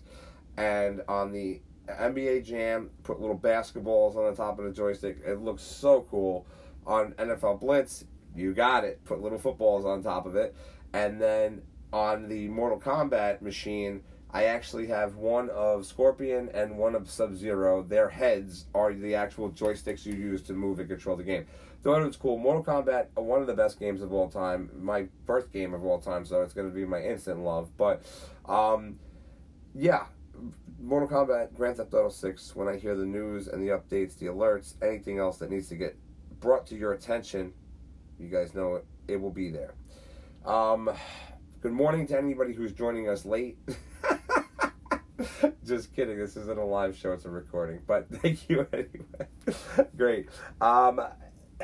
[0.55, 5.17] And on the NBA Jam, put little basketballs on the top of the joystick.
[5.25, 6.45] It looks so cool.
[6.87, 9.03] On NFL Blitz, you got it.
[9.03, 10.55] Put little footballs on top of it.
[10.93, 16.95] And then on the Mortal Kombat machine, I actually have one of Scorpion and one
[16.95, 17.83] of Sub Zero.
[17.83, 21.45] Their heads are the actual joysticks you use to move and control the game.
[21.83, 22.37] Thought it was cool.
[22.37, 24.69] Mortal Kombat, one of the best games of all time.
[24.79, 27.75] My first game of all time, so it's going to be my instant love.
[27.75, 28.03] But,
[28.45, 28.99] um,
[29.75, 30.05] yeah,
[30.79, 34.27] Mortal Kombat, Grand Theft Auto 6, when I hear the news and the updates, the
[34.27, 35.97] alerts, anything else that needs to get
[36.39, 37.51] brought to your attention,
[38.19, 39.73] you guys know it, it will be there.
[40.45, 40.89] Um,
[41.61, 43.57] good morning to anybody who's joining us late.
[45.65, 46.17] Just kidding.
[46.17, 47.79] This isn't a live show; it's a recording.
[47.85, 49.87] But thank you anyway.
[49.97, 50.29] Great.
[50.59, 51.01] Um,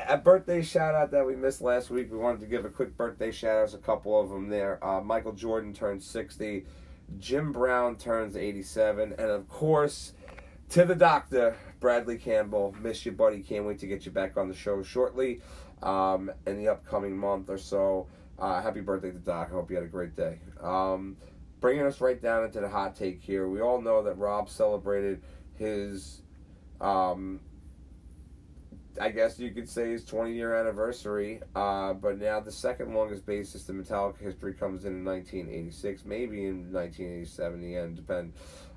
[0.06, 2.10] a birthday shout out that we missed last week.
[2.12, 3.74] We wanted to give a quick birthday shout outs.
[3.74, 4.84] A couple of them there.
[4.84, 6.66] Uh, Michael Jordan turned sixty.
[7.18, 10.12] Jim Brown turns eighty-seven, and of course,
[10.70, 12.74] to the doctor, Bradley Campbell.
[12.80, 13.40] Miss you, buddy.
[13.40, 15.40] Can't wait to get you back on the show shortly.
[15.82, 18.08] Um, in the upcoming month or so.
[18.38, 19.48] Uh, happy birthday to Doc.
[19.50, 20.38] I hope you had a great day.
[20.60, 21.16] Um,
[21.60, 23.48] bringing us right down into the hot take here.
[23.48, 25.22] We all know that Rob celebrated
[25.54, 26.22] his,
[26.80, 27.40] um,
[29.00, 31.40] I guess you could say his 20 year anniversary.
[31.54, 36.72] Uh, but now the second longest bassist in Metallica history comes in 1986, maybe in
[36.72, 37.60] 1987.
[37.60, 38.32] The end depend,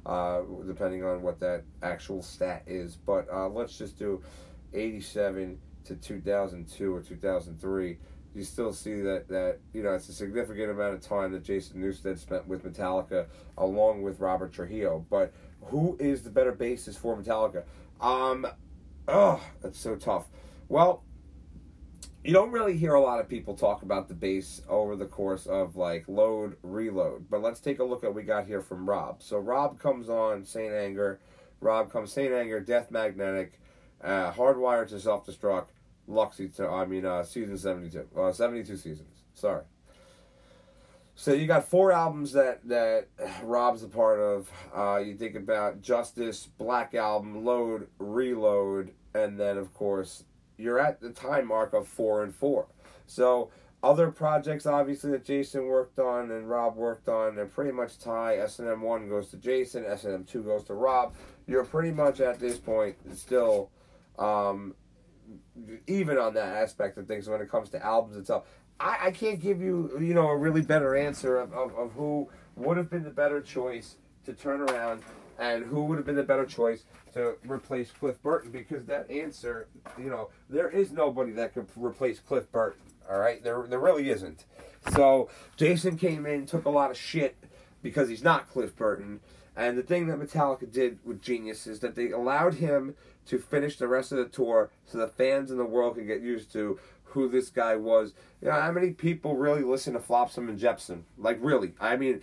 [0.06, 2.96] uh, depending on what that actual stat is.
[2.96, 4.22] But uh, let's just do
[4.74, 7.98] 87 to 2002 or 2003
[8.34, 11.82] you still see that that you know it's a significant amount of time that Jason
[11.82, 13.26] Newsted spent with Metallica
[13.58, 15.06] along with Robert Trujillo.
[15.10, 17.64] But who is the better bassist for Metallica?
[18.00, 18.48] Um,
[19.08, 20.28] oh, that's so tough.
[20.70, 21.04] Well,
[22.24, 25.46] you don't really hear a lot of people talk about the bass over the course
[25.46, 27.30] of like load reload.
[27.30, 29.22] But let's take a look at what we got here from Rob.
[29.22, 31.20] So Rob comes on Saint Anger.
[31.60, 33.60] Rob comes Saint Anger, Death Magnetic,
[34.04, 35.68] uh, Hardwired to Self Destruct.
[36.10, 38.08] Luxy to I mean uh, season seventy two.
[38.18, 39.24] Uh, seventy two seasons.
[39.34, 39.64] Sorry.
[41.16, 43.08] So you got four albums that that
[43.44, 44.50] Rob's a part of.
[44.76, 50.24] Uh, you think about Justice, Black Album, Load, Reload, and then of course
[50.58, 52.68] you're at the time mark of four and four.
[53.08, 53.50] So
[53.84, 58.38] other projects obviously that Jason worked on and Rob worked on they're pretty much tie
[58.38, 61.14] S and M one goes to Jason, S and M two goes to Rob.
[61.48, 63.72] You're pretty much at this point still
[64.20, 64.76] um,
[65.88, 68.46] even on that aspect of things when it comes to albums itself.
[68.80, 72.30] I, I can't give you, you know, a really better answer of, of, of who
[72.56, 75.04] would have been the better choice to turn around
[75.40, 79.68] and who would have been the better choice to replace Cliff Burton because that answer,
[79.98, 82.82] you know, there is nobody that could replace Cliff Burton.
[83.10, 84.46] All right, there there really isn't.
[84.94, 87.36] So Jason came in, took a lot of shit
[87.82, 89.20] because he's not Cliff Burton.
[89.56, 92.96] And the thing that Metallica did with Genius is that they allowed him
[93.28, 96.22] to finish the rest of the tour so the fans in the world can get
[96.22, 98.14] used to who this guy was.
[98.42, 101.06] You know, how many people really listen to Flotsam and Jetsam?
[101.18, 101.74] Like, really?
[101.80, 102.22] I mean,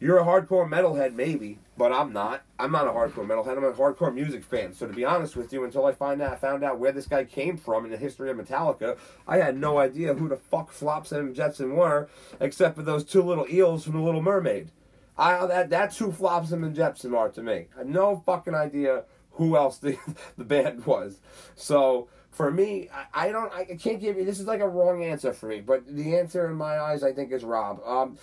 [0.00, 2.42] you're a hardcore metalhead, maybe, but I'm not.
[2.58, 3.56] I'm not a hardcore metalhead.
[3.56, 4.72] I'm a hardcore music fan.
[4.72, 7.24] So to be honest with you, until I find out found out where this guy
[7.24, 11.26] came from in the history of Metallica, I had no idea who the fuck Flotsam
[11.26, 12.08] and Jetsam were,
[12.38, 14.70] except for those two little eels from The Little Mermaid.
[15.16, 17.66] I that that's who Flotsam and Jetsam are to me.
[17.74, 19.02] I have no fucking idea
[19.38, 19.96] who else the
[20.36, 21.18] the band was.
[21.56, 24.24] So for me, I, I don't, I can't give you.
[24.24, 27.12] This is like a wrong answer for me, but the answer in my eyes, I
[27.12, 27.80] think, is Rob.
[27.86, 28.18] Um,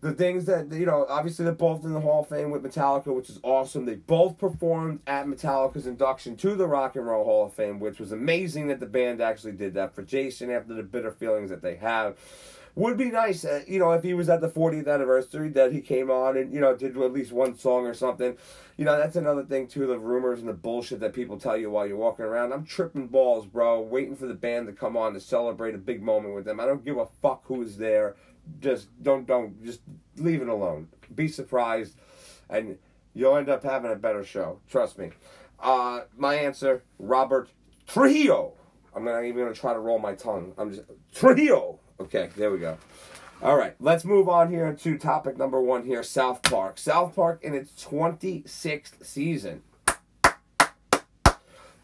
[0.00, 3.14] the things that you know, obviously they're both in the Hall of Fame with Metallica,
[3.14, 3.86] which is awesome.
[3.86, 8.00] They both performed at Metallica's induction to the Rock and Roll Hall of Fame, which
[8.00, 11.62] was amazing that the band actually did that for Jason after the bitter feelings that
[11.62, 12.16] they have.
[12.74, 15.82] Would be nice, uh, you know, if he was at the 40th anniversary that he
[15.82, 18.36] came on and you know did at least one song or something.
[18.78, 19.86] You know, that's another thing too.
[19.86, 22.52] The rumors and the bullshit that people tell you while you're walking around.
[22.52, 23.80] I'm tripping balls, bro.
[23.80, 26.60] Waiting for the band to come on to celebrate a big moment with them.
[26.60, 28.16] I don't give a fuck who is there
[28.60, 29.80] just don't don't just
[30.16, 30.88] leave it alone.
[31.14, 31.96] Be surprised,
[32.48, 32.78] and
[33.14, 34.60] you'll end up having a better show.
[34.68, 35.10] Trust me.
[35.60, 37.50] Uh, my answer: Robert
[37.86, 38.54] Trujillo.
[38.94, 40.52] I'm not even gonna try to roll my tongue.
[40.58, 40.82] I'm just
[41.14, 41.78] Trujillo.
[42.02, 42.78] Okay, there we go.
[43.40, 46.78] All right, let's move on here to topic number one here South Park.
[46.78, 49.62] South Park in its 26th season.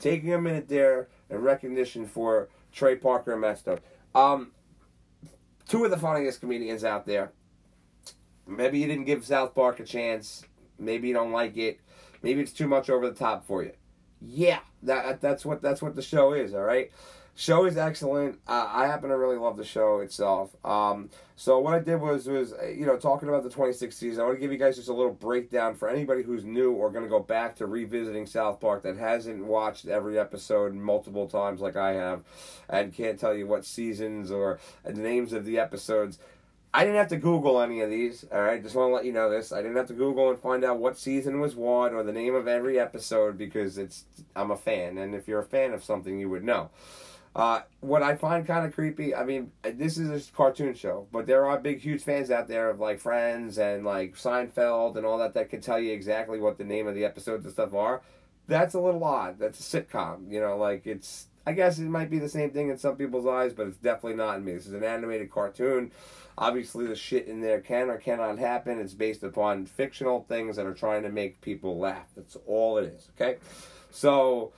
[0.01, 3.79] Taking a minute there in recognition for Trey Parker and Matt Stone.
[4.13, 4.51] Um,
[5.69, 7.31] two of the funniest comedians out there.
[8.45, 10.45] Maybe you didn't give South Park a chance.
[10.81, 11.79] Maybe you don't like it.
[12.23, 13.73] Maybe it's too much over the top for you.
[14.21, 16.55] Yeah, that that's what that's what the show is.
[16.55, 16.91] All right.
[17.39, 18.41] Show is excellent.
[18.49, 20.57] Uh, I happen to really love the show itself.
[20.65, 24.21] Um, so what I did was was uh, you know talking about the 26th season.
[24.21, 26.91] I want to give you guys just a little breakdown for anybody who's new or
[26.91, 31.61] going to go back to revisiting South Park that hasn't watched every episode multiple times
[31.61, 32.25] like I have,
[32.69, 36.19] and can't tell you what seasons or the names of the episodes.
[36.75, 38.25] I didn't have to Google any of these.
[38.33, 39.53] All right, just want to let you know this.
[39.53, 42.35] I didn't have to Google and find out what season was what or the name
[42.35, 46.19] of every episode because it's I'm a fan, and if you're a fan of something,
[46.19, 46.71] you would know.
[47.37, 51.27] Uh, what I find kind of creepy, I mean, this is a cartoon show, but
[51.27, 55.19] there are big, huge fans out there of like Friends and like Seinfeld and all
[55.19, 58.03] that that can tell you exactly what the name of the episodes and stuff are.
[58.49, 59.39] That's a little odd.
[59.39, 61.27] That's a sitcom, you know, like it's.
[61.47, 64.17] I guess it might be the same thing in some people's eyes, but it's definitely
[64.17, 64.53] not in me.
[64.53, 65.93] This is an animated cartoon.
[66.37, 68.79] Obviously, the shit in there can or cannot happen.
[68.79, 72.07] It's based upon fictional things that are trying to make people laugh.
[72.17, 73.09] That's all it is.
[73.19, 73.39] Okay,
[73.91, 74.53] so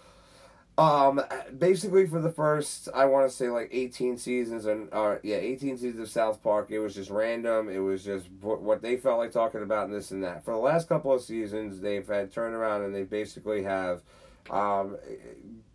[0.81, 1.21] um,
[1.59, 5.77] basically for the first, I want to say like 18 seasons and, uh, yeah, 18
[5.77, 7.69] seasons of South Park, it was just random.
[7.69, 10.43] It was just what they felt like talking about and this and that.
[10.43, 14.01] For the last couple of seasons, they've had turnaround and they basically have,
[14.49, 14.97] um,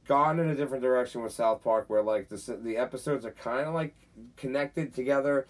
[0.07, 3.67] gone in a different direction with South Park where like the, the episodes are kind
[3.67, 3.93] of like
[4.37, 5.45] connected together.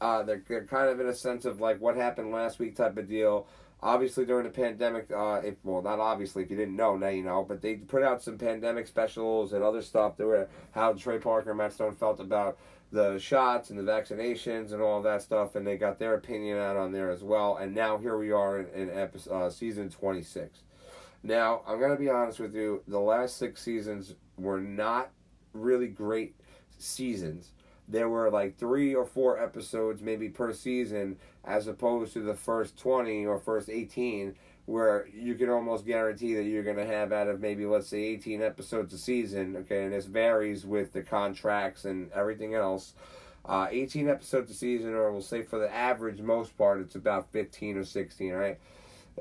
[0.00, 2.96] Uh, they're, they're kind of in a sense of like what happened last week type
[2.96, 3.46] of deal
[3.82, 7.22] obviously during the pandemic uh if well not obviously if you didn't know now you
[7.22, 11.18] know but they put out some pandemic specials and other stuff that were how trey
[11.18, 12.56] parker and matt stone felt about
[12.92, 16.76] the shots and the vaccinations and all that stuff and they got their opinion out
[16.76, 20.60] on there as well and now here we are in, in episode, uh, season 26
[21.22, 25.10] now i'm to be honest with you the last six seasons were not
[25.52, 26.36] really great
[26.78, 27.50] seasons.
[27.88, 32.76] There were like three or four episodes maybe per season as opposed to the first
[32.78, 34.34] 20 or first 18
[34.66, 38.02] where you can almost guarantee that you're going to have out of maybe let's say
[38.02, 39.84] 18 episodes a season okay?
[39.84, 42.94] And this varies with the contracts and everything else.
[43.44, 47.30] Uh, 18 episodes a season or we'll say for the average most part it's about
[47.30, 48.58] 15 or 16 right?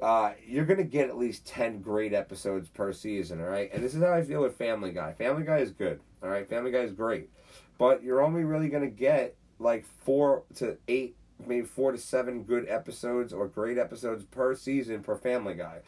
[0.02, 3.70] Uh, you're gonna get at least 10 great episodes per season all right?
[3.72, 5.14] And this is how i feel with family guy.
[5.14, 6.50] Family guy is good all right?
[6.50, 7.30] Family guy is great.
[7.78, 12.68] But you're only really gonna get like four to eight maybe four to seven good
[12.70, 15.80] episodes or great episodes per season per Family Guy.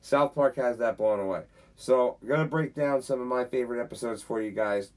[0.00, 1.42] South Park has that blown away.
[1.76, 4.90] So I'm gonna break down some of my favorite episodes for you guys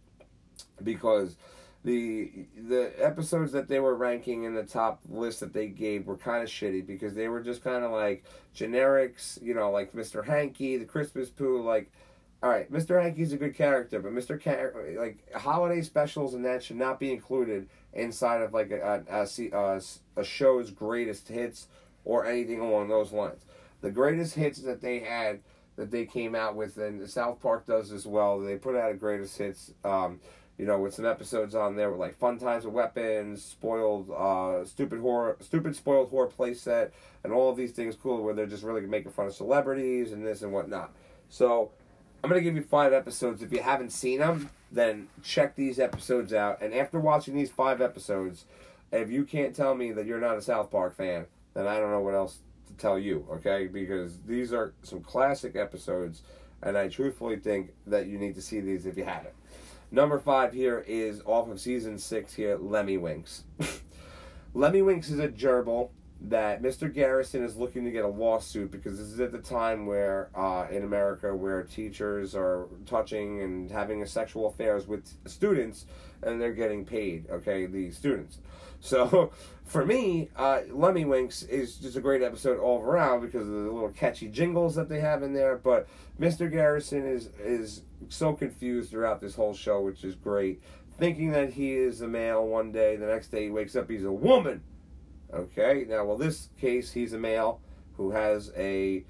[0.84, 1.36] because
[1.84, 6.18] the the episodes that they were ranking in the top list that they gave were
[6.18, 8.24] kind of shitty because they were just kind of like
[8.56, 10.26] generics, you know, like Mr.
[10.26, 11.92] Hanky, the Christmas Pooh, like
[12.42, 13.02] all right, Mr.
[13.02, 14.42] Hanky's a good character, but Mr.
[14.42, 19.58] Car- like holiday specials and that should not be included inside of like a, a,
[19.58, 19.82] a,
[20.16, 21.68] a show's greatest hits
[22.06, 23.44] or anything along those lines.
[23.82, 25.42] The greatest hits that they had
[25.76, 28.40] that they came out with, and South Park does as well.
[28.40, 30.20] They put out a greatest hits, um,
[30.58, 34.66] you know, with some episodes on there with like Fun Times with Weapons, Spoiled, uh,
[34.66, 36.92] Stupid Horror, Stupid Spoiled Horror Playset,
[37.24, 40.26] and all of these things cool where they're just really making fun of celebrities and
[40.26, 40.94] this and whatnot.
[41.30, 41.72] So
[42.24, 43.42] I'm gonna give you five episodes.
[43.42, 46.62] If you haven't seen them, then check these episodes out.
[46.62, 48.46] And after watching these five episodes,
[48.92, 51.92] if you can't tell me that you're not a South Park fan, then I don't
[51.92, 53.26] know what else to tell you.
[53.32, 56.22] Okay, because these are some classic episodes,
[56.62, 59.34] and I truthfully think that you need to see these if you haven't.
[59.92, 63.42] Number five here is off of season six here, Lemmiwinks.
[64.56, 65.90] Lemmiwinks is a gerbil
[66.22, 66.94] that Mr.
[66.94, 70.68] Garrison is looking to get a lawsuit because this is at the time where uh,
[70.70, 75.86] in America where teachers are touching and having sexual affairs with students
[76.22, 77.30] and they're getting paid.
[77.30, 78.40] Okay, the students.
[78.82, 79.32] So
[79.64, 83.90] for me, uh, Lemmiwinks is just a great episode all around because of the little
[83.90, 85.56] catchy jingles that they have in there.
[85.56, 85.88] But
[86.20, 86.52] Mr.
[86.52, 90.62] Garrison is is so confused throughout this whole show, which is great.
[90.98, 94.04] Thinking that he is a male one day, the next day he wakes up he's
[94.04, 94.62] a woman.
[95.34, 97.62] Okay, now well this case he's a male
[97.98, 99.04] who has a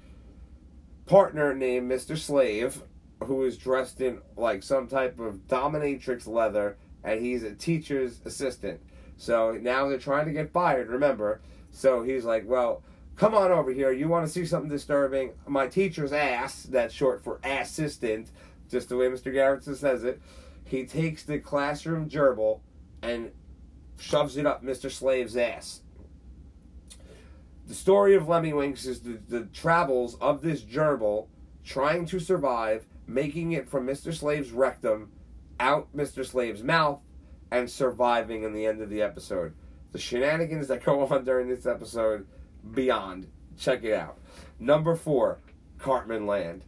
[1.06, 2.16] partner named Mr.
[2.16, 2.82] Slave
[3.24, 8.80] who is dressed in like some type of dominatrix leather and he's a teacher's assistant.
[9.16, 11.40] So now they're trying to get fired, remember?
[11.70, 12.82] So he's like, Well,
[13.16, 13.92] come on over here.
[13.92, 15.32] You want to see something disturbing?
[15.46, 18.30] My teacher's ass, that's short for assistant,
[18.70, 19.32] just the way Mr.
[19.32, 20.20] Garrison says it.
[20.64, 22.60] He takes the classroom gerbil
[23.02, 23.30] and
[23.98, 24.90] shoves it up Mr.
[24.90, 25.82] Slave's ass.
[27.70, 31.28] The story of Lemmiwinks is the, the travels of this gerbil
[31.64, 34.12] trying to survive, making it from Mr.
[34.12, 35.12] Slave's rectum
[35.60, 36.26] out Mr.
[36.26, 36.98] Slave's mouth
[37.48, 39.54] and surviving in the end of the episode.
[39.92, 42.26] The shenanigans that go on during this episode,
[42.74, 43.28] beyond.
[43.56, 44.18] Check it out.
[44.58, 45.38] Number four,
[45.78, 46.62] Cartmanland.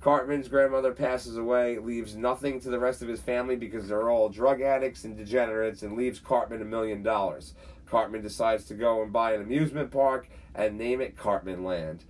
[0.00, 4.30] Cartman's grandmother passes away, leaves nothing to the rest of his family because they're all
[4.30, 7.52] drug addicts and degenerates, and leaves Cartman a million dollars.
[7.86, 12.00] Cartman decides to go and buy an amusement park and name it Cartmanland.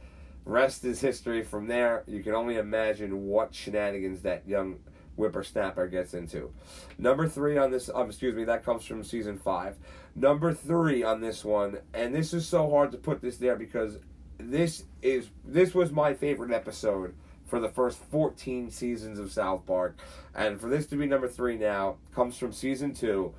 [0.44, 2.04] Rest is history from there.
[2.06, 4.78] You can only imagine what shenanigans that young
[5.16, 6.52] whippersnapper gets into.
[6.98, 9.76] Number three on this, um, excuse me, that comes from season five.
[10.14, 13.98] Number three on this one, and this is so hard to put this there because
[14.38, 17.14] this is this was my favorite episode
[17.46, 19.96] for the first 14 seasons of South Park,
[20.34, 23.34] and for this to be number three now comes from season two.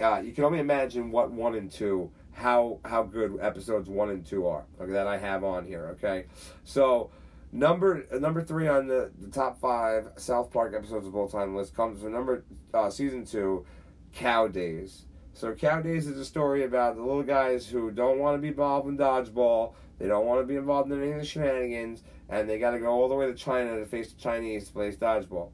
[0.00, 4.24] Uh, you can only imagine what one and two how how good episodes one and
[4.24, 5.96] two are okay, that I have on here.
[5.98, 6.24] Okay,
[6.64, 7.10] so
[7.54, 11.76] Number number three on the, the top five South Park episodes of all time list
[11.76, 13.66] comes from number uh, season two,
[14.14, 15.04] Cow Days.
[15.34, 18.48] So Cow Days is a story about the little guys who don't want to be
[18.48, 19.74] involved in dodgeball.
[19.98, 22.78] They don't want to be involved in any of the shenanigans, and they got to
[22.78, 25.50] go all the way to China to face the Chinese to play dodgeball.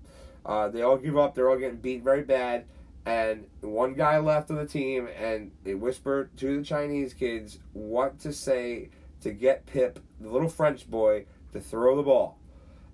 [0.47, 1.35] Uh, they all give up.
[1.35, 2.67] They're all getting beat very bad,
[3.07, 8.19] and one guy left on the team, and they whisper to the Chinese kids what
[8.21, 8.91] to say
[9.23, 12.39] to get Pip, the little French boy, to throw the ball.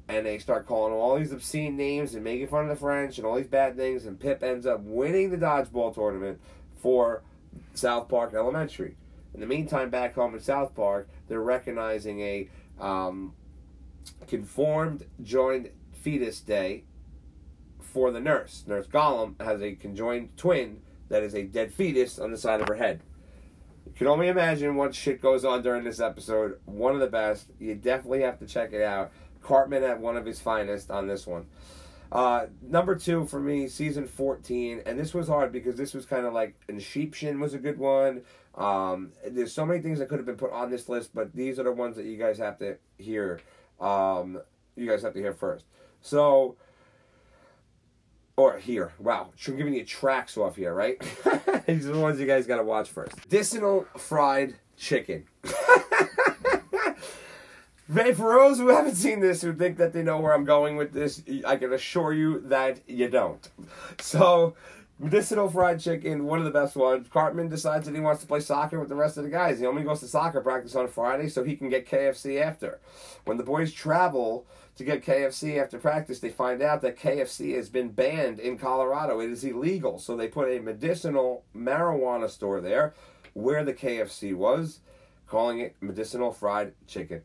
[0.09, 3.17] And they start calling him all these obscene names and making fun of the French
[3.19, 4.05] and all these bad things.
[4.05, 6.41] And Pip ends up winning the dodgeball tournament
[6.77, 7.23] for
[7.73, 8.97] South Park Elementary.
[9.33, 12.49] In the meantime, back home in South Park, they're recognizing a
[12.79, 13.33] um,
[14.29, 16.85] conformed joined fetus day
[17.95, 18.65] for the nurse.
[18.67, 22.67] Nurse Gollum has a conjoined twin that is a dead fetus on the side of
[22.67, 23.01] her head.
[23.87, 26.59] You can only imagine what shit goes on during this episode.
[26.65, 27.47] One of the best.
[27.61, 29.13] You definitely have to check it out.
[29.43, 31.47] Cartman at one of his finest on this one.
[32.11, 34.83] Uh, number two for me, season 14.
[34.87, 37.79] And this was hard because this was kind of like, and Sheepshin was a good
[37.79, 38.23] one.
[38.57, 41.61] Um, there's so many things that could have been put on this list, but these
[41.61, 43.41] are the ones that you guys have to hear.
[43.81, 44.41] Um,
[44.75, 45.65] you guys have to hear first.
[46.01, 46.57] So,
[48.37, 48.93] or here.
[48.99, 51.01] Wow, I'm giving you tracks off here, right?
[51.67, 53.17] These are the ones you guys got to watch first.
[53.17, 55.25] Medicinal fried chicken.
[57.87, 60.93] For those who haven't seen this, who think that they know where I'm going with
[60.93, 63.47] this, I can assure you that you don't.
[64.01, 64.57] So,
[64.99, 67.09] medicinal fried chicken, one of the best ones.
[67.09, 69.61] Cartman decides that he wants to play soccer with the rest of the guys.
[69.61, 72.81] He only goes to soccer practice on Friday so he can get KFC after.
[73.27, 74.47] When the boys travel
[74.77, 79.21] to get KFC after practice, they find out that KFC has been banned in Colorado.
[79.21, 79.99] It is illegal.
[79.99, 82.95] So they put a medicinal marijuana store there
[83.35, 84.81] where the KFC was,
[85.27, 87.23] calling it medicinal fried chicken.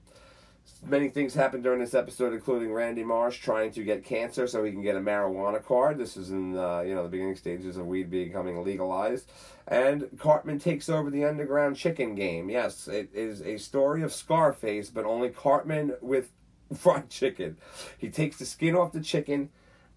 [0.86, 4.72] Many things happened during this episode, including Randy Marsh trying to get cancer so he
[4.72, 5.97] can get a marijuana card.
[5.97, 9.30] This is in uh, you know the beginning stages of weed becoming legalized,
[9.68, 12.50] and Cartman takes over the underground chicken game.
[12.50, 16.32] Yes, it is a story of Scarface, but only Cartman with
[16.76, 17.57] fried chicken.
[17.97, 19.49] He takes the skin off the chicken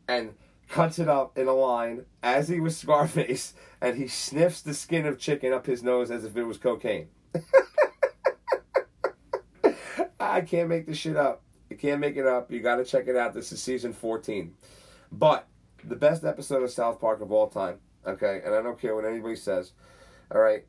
[0.09, 0.35] and
[0.69, 5.07] cuts it up in a line as he was Scarface, and he sniffs the skin
[5.07, 7.09] of chicken up his nose as if it was cocaine.
[10.21, 11.43] I can't make this shit up.
[11.69, 12.51] You can't make it up.
[12.51, 13.35] You got to check it out.
[13.35, 14.55] This is season 14.
[15.11, 15.47] But
[15.85, 18.41] the best episode of South Park of all time, okay?
[18.45, 19.73] And I don't care what anybody says,
[20.33, 20.65] all right?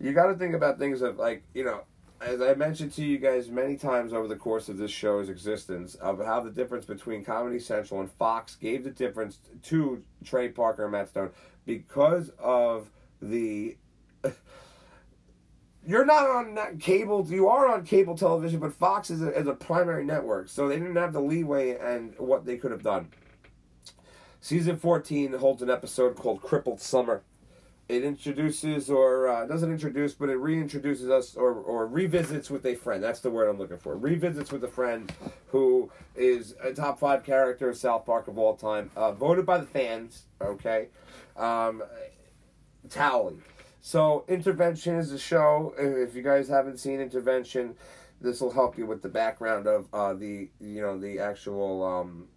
[0.00, 1.82] You got to think about things of, like, you know,
[2.24, 5.94] as I mentioned to you guys many times over the course of this show's existence,
[5.96, 10.84] of how the difference between Comedy Central and Fox gave the difference to Trey Parker
[10.84, 11.30] and Matt Stone
[11.66, 12.88] because of
[13.20, 13.76] the
[15.86, 17.26] you're not on that cable.
[17.28, 20.78] You are on cable television, but Fox is a, is a primary network, so they
[20.78, 23.08] didn't have the leeway and what they could have done.
[24.40, 27.22] Season 14 holds an episode called Crippled Summer.
[27.86, 32.74] It introduces, or uh, doesn't introduce, but it reintroduces us, or, or revisits with a
[32.74, 33.02] friend.
[33.04, 33.94] That's the word I'm looking for.
[33.94, 35.12] Revisits with a friend
[35.48, 39.58] who is a top five character of South Park of all time, uh, voted by
[39.58, 40.22] the fans.
[40.40, 40.88] Okay,
[41.36, 41.82] um,
[42.88, 43.40] Towelie.
[43.82, 45.74] So Intervention is a show.
[45.76, 47.74] If you guys haven't seen Intervention,
[48.18, 52.28] this will help you with the background of uh, the you know the actual um,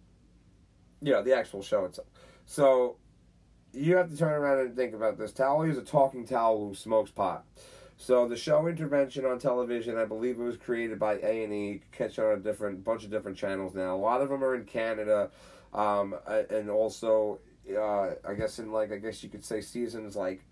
[1.00, 2.08] you know the actual show itself.
[2.44, 2.96] So
[3.72, 5.32] you have to turn around and think about this.
[5.32, 7.44] Towelie is a talking towel who smokes pot.
[7.96, 11.82] So the show Intervention on television, I believe it was created by A and E.
[11.90, 13.94] Catch on a different bunch of different channels now.
[13.94, 15.30] A lot of them are in Canada,
[15.74, 17.40] um, and also
[17.76, 20.44] uh, I guess in like I guess you could say seasons like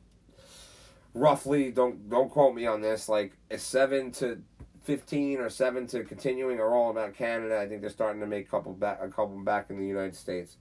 [1.15, 4.43] roughly don't don't quote me on this like seven to
[4.83, 7.59] 15 or 7 to continuing are all about Canada.
[7.59, 10.15] I think they're starting to make a couple back a couple back in the United
[10.15, 10.57] States.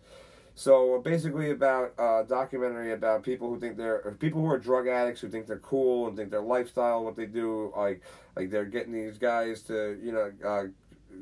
[0.57, 4.87] So basically about a uh, documentary about people who think they're people who are drug
[4.87, 8.01] addicts who think they're cool and think their lifestyle what they do like
[8.37, 10.63] like they're getting these guys to you know uh,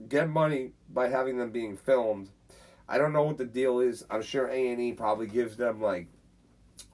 [0.08, 2.30] get money by having them being filmed.
[2.88, 4.06] I don't know what the deal is.
[4.12, 6.08] I'm sure A and E probably gives them like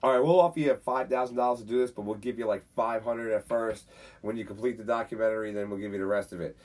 [0.01, 2.45] all right, we'll offer you five thousand dollars to do this, but we'll give you
[2.45, 3.85] like five hundred at first.
[4.21, 6.57] When you complete the documentary, then we'll give you the rest of it.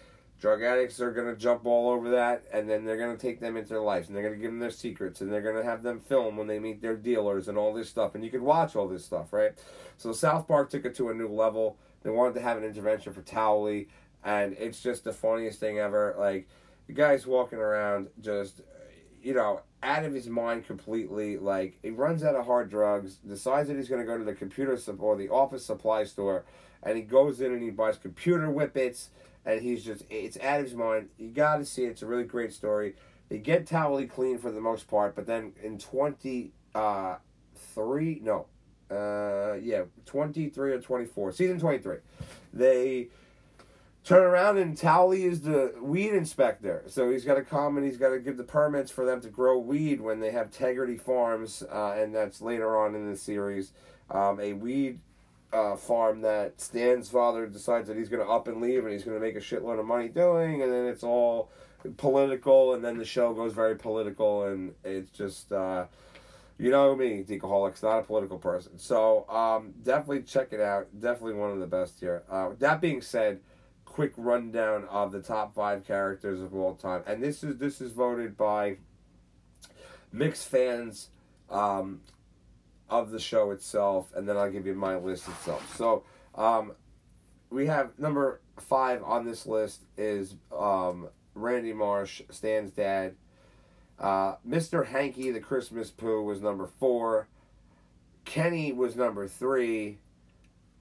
[0.45, 3.71] Drug addicts are gonna jump all over that, and then they're gonna take them into
[3.71, 6.37] their lives, and they're gonna give them their secrets, and they're gonna have them film
[6.37, 9.07] when they meet their dealers and all this stuff, and you can watch all this
[9.07, 9.53] stuff, right?
[9.97, 11.79] So South Park took it to a new level.
[12.03, 13.89] They wanted to have an intervention for Towelie,
[14.23, 16.15] and it's just the funniest thing ever.
[16.19, 16.47] Like
[16.89, 18.61] the guy's walking around just
[19.23, 21.39] you know, out of his mind completely.
[21.39, 24.35] Like he runs out of hard drugs, decides that he's going to go to the
[24.35, 26.45] computer or the office supply store,
[26.83, 29.09] and he goes in and he buys computer whippets,
[29.45, 31.09] and he's just it's out of his mind.
[31.19, 31.91] You got to see it.
[31.91, 32.95] It's a really great story.
[33.29, 37.17] They get Towelie clean for the most part, but then in twenty uh,
[37.75, 38.47] three, no,
[38.91, 41.99] uh, yeah, twenty three or twenty four, season twenty three,
[42.53, 43.09] they
[44.05, 46.85] turn around and Towelie is the weed inspector.
[46.87, 49.29] So he's got to come and he's got to give the permits for them to
[49.29, 53.73] grow weed when they have Tegrity Farms, uh, and that's later on in the series.
[54.11, 55.01] Um, a weed
[55.55, 59.05] uh, farm that Stan's father decides that he's going to up and leave and he's
[59.05, 61.51] going to make a shitload of money doing, and then it's all
[61.97, 65.53] political, and then the show goes very political, and it's just.
[65.53, 65.87] Uh,
[66.57, 68.79] you know me, Decoholics, not a political person.
[68.79, 70.87] So um, definitely check it out.
[70.99, 72.23] Definitely one of the best here.
[72.31, 73.41] Uh, that being said,
[73.85, 77.93] quick rundown of the top five characters of all time, and this is this is
[77.93, 78.77] voted by
[80.13, 81.09] mixed fans
[81.51, 82.01] um,
[83.01, 85.77] of the show itself, and then I'll give you my list itself.
[85.77, 86.73] So um,
[87.51, 93.15] we have number five on this list is um, Randy Marsh, Stan's dad.
[93.99, 94.87] Uh, Mr.
[94.87, 97.29] Hanky, the Christmas Pooh, was number four.
[98.25, 99.99] Kenny was number three.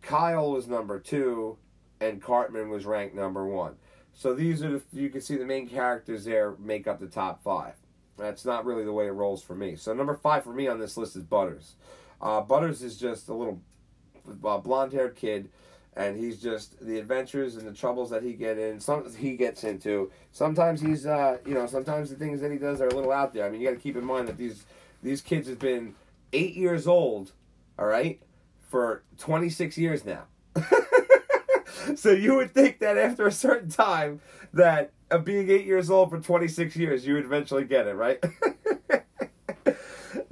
[0.01, 1.57] Kyle was number two
[1.99, 3.75] and Cartman was ranked number one.
[4.13, 7.43] So these are the you can see the main characters there make up the top
[7.43, 7.73] five.
[8.17, 9.75] That's not really the way it rolls for me.
[9.75, 11.73] So number five for me on this list is Butters.
[12.23, 13.61] Uh, Butters is just a little
[14.45, 15.49] uh, blonde-haired kid,
[15.97, 18.79] and he's just the adventures and the troubles that he get in.
[18.79, 20.09] Some he gets into.
[20.31, 23.33] Sometimes he's uh, you know sometimes the things that he does are a little out
[23.33, 23.45] there.
[23.45, 24.63] I mean you got to keep in mind that these
[25.03, 25.95] these kids have been
[26.31, 27.33] eight years old,
[27.77, 28.21] all right,
[28.69, 30.23] for twenty six years now.
[31.97, 34.21] so you would think that after a certain time
[34.53, 38.23] that of being eight years old for 26 years you would eventually get it right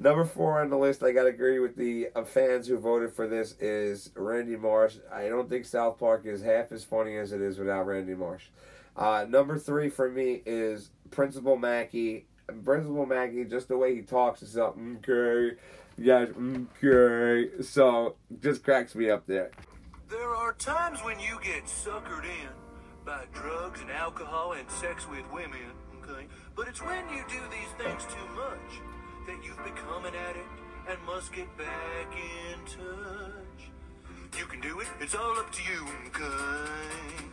[0.02, 3.28] number four on the list i gotta agree with the uh, fans who voted for
[3.28, 4.98] this is randy marsh.
[5.14, 8.46] I don't think south park is half as funny as it is without randy marsh.
[8.98, 12.26] Uh, number three for me is principal mackey.
[12.66, 15.56] Principal mackey just the way he talks is something okay
[15.98, 16.30] yes
[16.84, 17.64] okay.
[17.64, 19.52] So just cracks me up there.
[20.10, 22.50] There are times when you get suckered in
[23.06, 25.72] by drugs and alcohol and sex with women,
[26.02, 26.28] okay?
[26.56, 28.82] But it's when you do these things too much
[29.26, 30.60] that you've become an addict
[30.90, 33.70] and must get back in touch.
[34.38, 37.26] You can do it, it's all up to you, okay?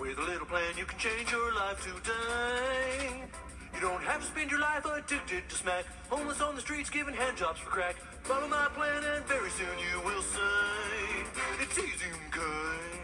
[0.00, 3.22] With a little plan, you can change your life today.
[3.74, 7.14] You don't have to spend your life addicted to smack, homeless on the streets giving
[7.14, 7.96] hand jobs for crack.
[8.22, 10.40] Follow my plan, and very soon you will say
[11.60, 12.98] it's easy, okay?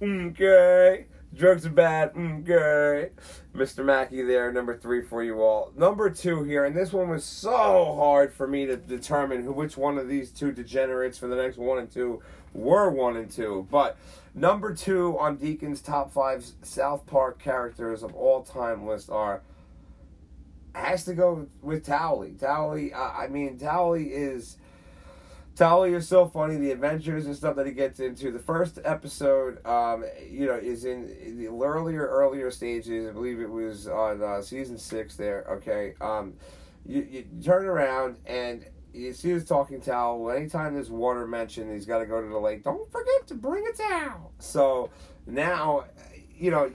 [0.00, 1.06] Mm, okay.
[1.34, 2.14] Drugs are bad.
[2.14, 3.10] Mm, okay.
[3.56, 3.84] Mr.
[3.84, 5.72] Mackey there, number three for you all.
[5.76, 9.76] Number two here, and this one was so hard for me to determine who, which
[9.76, 13.66] one of these two degenerates for the next one and two were one and two.
[13.70, 13.96] But
[14.34, 19.40] number two on Deacon's top five South Park characters of all time list are
[20.74, 22.38] has to go with Towelie.
[22.38, 24.58] Towelie, uh, I mean, Towelie is
[25.56, 26.56] Towelie is so funny.
[26.56, 28.30] The adventures and stuff that he gets into.
[28.30, 33.08] The first episode, um, you know, is in the earlier earlier stages.
[33.08, 35.16] I believe it was on uh, season six.
[35.16, 35.94] There, okay.
[36.00, 36.34] Um,
[36.84, 40.30] you, you turn around and you see this talking towel.
[40.30, 42.62] Anytime there's water mentioned, he's got to go to the lake.
[42.62, 44.32] Don't forget to bring a towel.
[44.38, 44.90] So
[45.26, 45.86] now,
[46.38, 46.70] you know,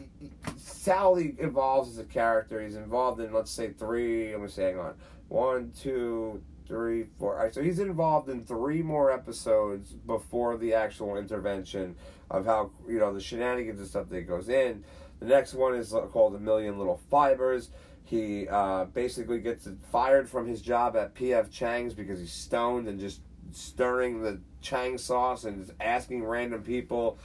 [0.58, 2.64] Sally evolves as a character.
[2.64, 4.34] He's involved in, let's say, three.
[4.34, 4.96] I'm saying on
[5.28, 6.42] one, two,
[6.72, 7.50] three, four.
[7.52, 11.96] So he's involved in three more episodes before the actual intervention
[12.30, 14.84] of how you know the shenanigans and stuff that goes in.
[15.20, 17.70] The next one is called A Million Little Fibers.
[18.06, 23.00] He uh, basically gets fired from his job at PF Chang's because he's stoned and
[23.00, 23.20] just
[23.52, 27.18] stirring the Chang sauce and just asking random people,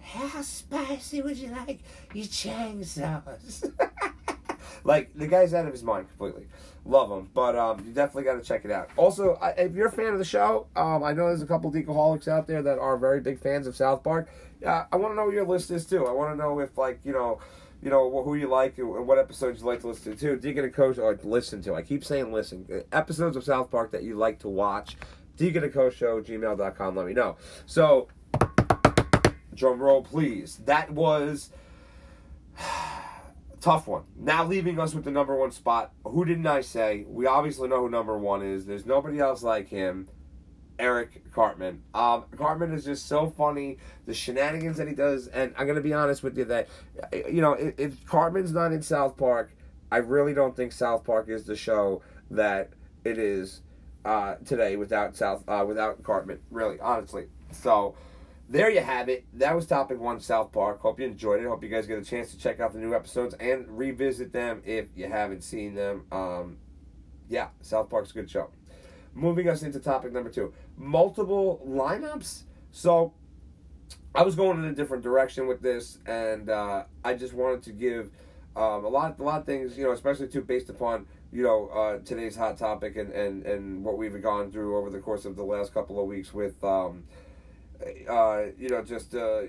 [0.00, 1.80] "How spicy would you like
[2.14, 3.64] your Chang sauce?"
[4.84, 6.46] like the guy's out of his mind completely.
[6.88, 7.28] Love them.
[7.34, 8.88] but um, you definitely got to check it out.
[8.96, 11.70] Also, I, if you're a fan of the show, um, I know there's a couple
[11.70, 14.30] decoholics out there that are very big fans of South Park.
[14.64, 16.06] Uh, I want to know what your list is too.
[16.06, 17.40] I want to know if like you know,
[17.82, 20.36] you know who you like and what episodes you like to listen to.
[20.36, 21.74] Deacon and Coach or listen to.
[21.74, 22.66] I keep saying listen.
[22.90, 24.96] Episodes of South Park that you like to watch.
[25.36, 26.96] Deacon and Coach Show gmail.com.
[26.96, 27.36] Let me know.
[27.66, 28.08] So,
[29.54, 30.56] drum roll, please.
[30.64, 31.50] That was
[33.68, 34.04] tough one.
[34.16, 35.92] Now leaving us with the number one spot.
[36.04, 37.04] Who didn't I say?
[37.06, 38.64] We obviously know who number one is.
[38.64, 40.08] There's nobody else like him.
[40.78, 41.82] Eric Cartman.
[41.92, 43.76] Um, Cartman is just so funny.
[44.06, 46.68] The shenanigans that he does, and I'm gonna be honest with you that,
[47.12, 49.50] you know, if, if Cartman's not in South Park,
[49.90, 52.00] I really don't think South Park is the show
[52.30, 52.70] that
[53.04, 53.60] it is
[54.04, 56.38] uh, today without South uh, without Cartman.
[56.50, 57.26] Really, honestly.
[57.50, 57.96] So
[58.48, 59.26] there you have it.
[59.34, 60.80] That was topic one, South Park.
[60.80, 61.46] Hope you enjoyed it.
[61.46, 64.62] Hope you guys get a chance to check out the new episodes and revisit them
[64.64, 66.06] if you haven't seen them.
[66.10, 66.56] Um,
[67.28, 68.48] yeah, South Park's a good show.
[69.14, 72.42] Moving us into topic number two multiple lineups.
[72.70, 73.12] So
[74.14, 77.72] I was going in a different direction with this, and uh, I just wanted to
[77.72, 78.10] give
[78.56, 81.68] um, a lot, a lot of things, you know, especially too based upon you know
[81.68, 85.36] uh, today's hot topic and, and and what we've gone through over the course of
[85.36, 86.64] the last couple of weeks with.
[86.64, 87.04] Um,
[88.08, 89.42] uh, you know, just uh,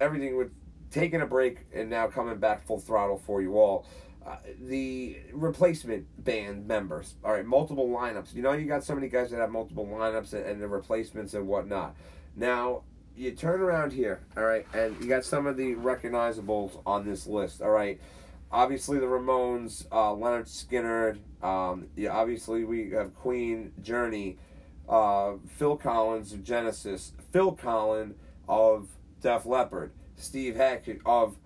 [0.00, 0.50] everything with
[0.90, 3.86] taking a break and now coming back full throttle for you all.
[4.26, 8.34] Uh, the replacement band members, all right, multiple lineups.
[8.34, 11.32] You know, you got so many guys that have multiple lineups and, and the replacements
[11.34, 11.94] and whatnot.
[12.36, 12.82] Now,
[13.16, 17.26] you turn around here, all right, and you got some of the recognizables on this
[17.26, 18.00] list, all right.
[18.50, 21.18] Obviously, the Ramones, uh, Lynyrd Skynyrd.
[21.44, 24.38] Um, yeah, obviously, we have Queen, Journey,
[24.88, 28.14] uh, Phil Collins of Genesis, Phil Collen
[28.48, 28.88] of
[29.20, 31.36] Def Leppard, Steve Hackett of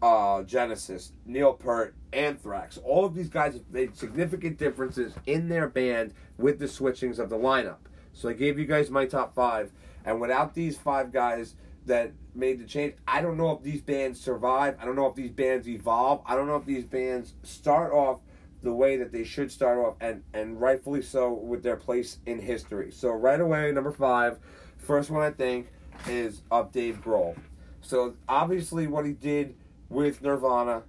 [0.00, 2.78] uh, Genesis, Neil Peart, Anthrax.
[2.78, 7.36] All of these guys made significant differences in their band with the switchings of the
[7.36, 7.76] lineup.
[8.12, 9.70] So I gave you guys my top five,
[10.04, 11.54] and without these five guys
[11.86, 14.76] that made the change, I don't know if these bands survive.
[14.80, 16.20] I don't know if these bands evolve.
[16.26, 18.20] I don't know if these bands start off
[18.62, 22.38] the way that they should start off, and and rightfully so with their place in
[22.38, 22.90] history.
[22.92, 24.38] So right away, number five,
[24.78, 25.68] first one I think
[26.08, 27.36] is of Dave Grohl.
[27.80, 29.56] So obviously, what he did
[29.88, 30.82] with Nirvana,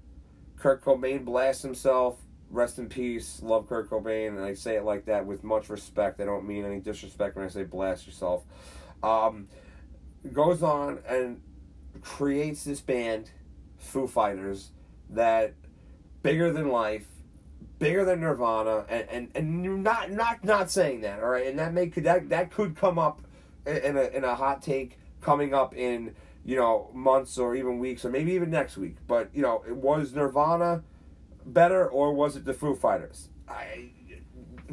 [0.58, 2.20] Kurt Cobain blasts himself.
[2.50, 3.42] Rest in peace.
[3.42, 6.22] Love Kurt Cobain, and I say it like that with much respect.
[6.22, 8.44] I don't mean any disrespect when I say blast yourself.
[9.02, 9.48] Um,
[10.32, 11.42] goes on and
[12.02, 13.32] creates this band,
[13.78, 14.70] Foo Fighters,
[15.10, 15.56] that
[16.22, 17.08] bigger than life
[17.84, 21.74] bigger than Nirvana, and and, and not not not saying that, all right, and that
[21.74, 23.22] may could that that could come up
[23.66, 28.06] in a in a hot take coming up in you know months or even weeks
[28.06, 28.98] or maybe even next week.
[29.08, 30.84] But you know, was Nirvana
[31.46, 33.30] better or was it the Foo Fighters?
[33.48, 33.90] I,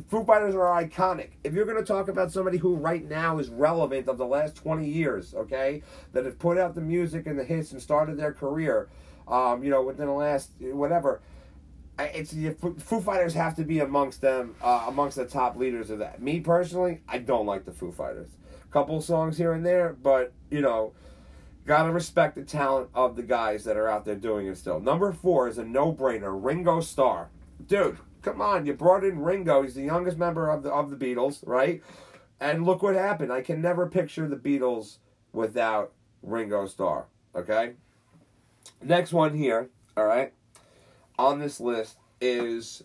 [0.09, 1.31] Foo Fighters are iconic.
[1.45, 4.57] If you're going to talk about somebody who right now is relevant of the last
[4.57, 5.83] 20 years, okay,
[6.13, 8.89] that have put out the music and the hits and started their career,
[9.29, 11.21] um, you know, within the last whatever,
[12.03, 12.33] it's
[12.83, 16.23] Foo Fighters have to be amongst them, uh, amongst the top leaders of that.
[16.23, 18.31] Me personally, I don't like the Foo Fighters.
[18.71, 20.93] Couple songs here and there, but you know,
[21.67, 24.79] gotta respect the talent of the guys that are out there doing it still.
[24.79, 26.33] Number four is a no-brainer.
[26.33, 27.31] Ringo Starr,
[27.67, 29.63] dude, come on, you brought in Ringo.
[29.63, 31.83] He's the youngest member of the of the Beatles, right?
[32.39, 33.33] And look what happened.
[33.33, 34.99] I can never picture the Beatles
[35.33, 35.93] without
[36.23, 37.07] Ringo Starr.
[37.35, 37.73] Okay.
[38.83, 39.69] Next one here.
[39.97, 40.33] All right
[41.21, 42.83] on this list is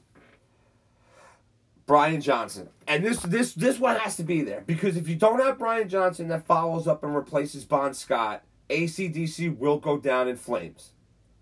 [1.86, 2.70] Brian Johnson.
[2.88, 5.88] And this this this one has to be there because if you don't have Brian
[5.88, 10.92] Johnson that follows up and replaces Bon Scott, ACDC will go down in flames.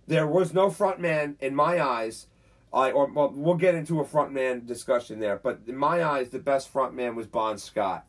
[0.06, 2.28] There was no frontman in my eyes.
[2.72, 6.40] I or well, we'll get into a frontman discussion there, but in my eyes, the
[6.40, 8.06] best frontman was Bon Scott.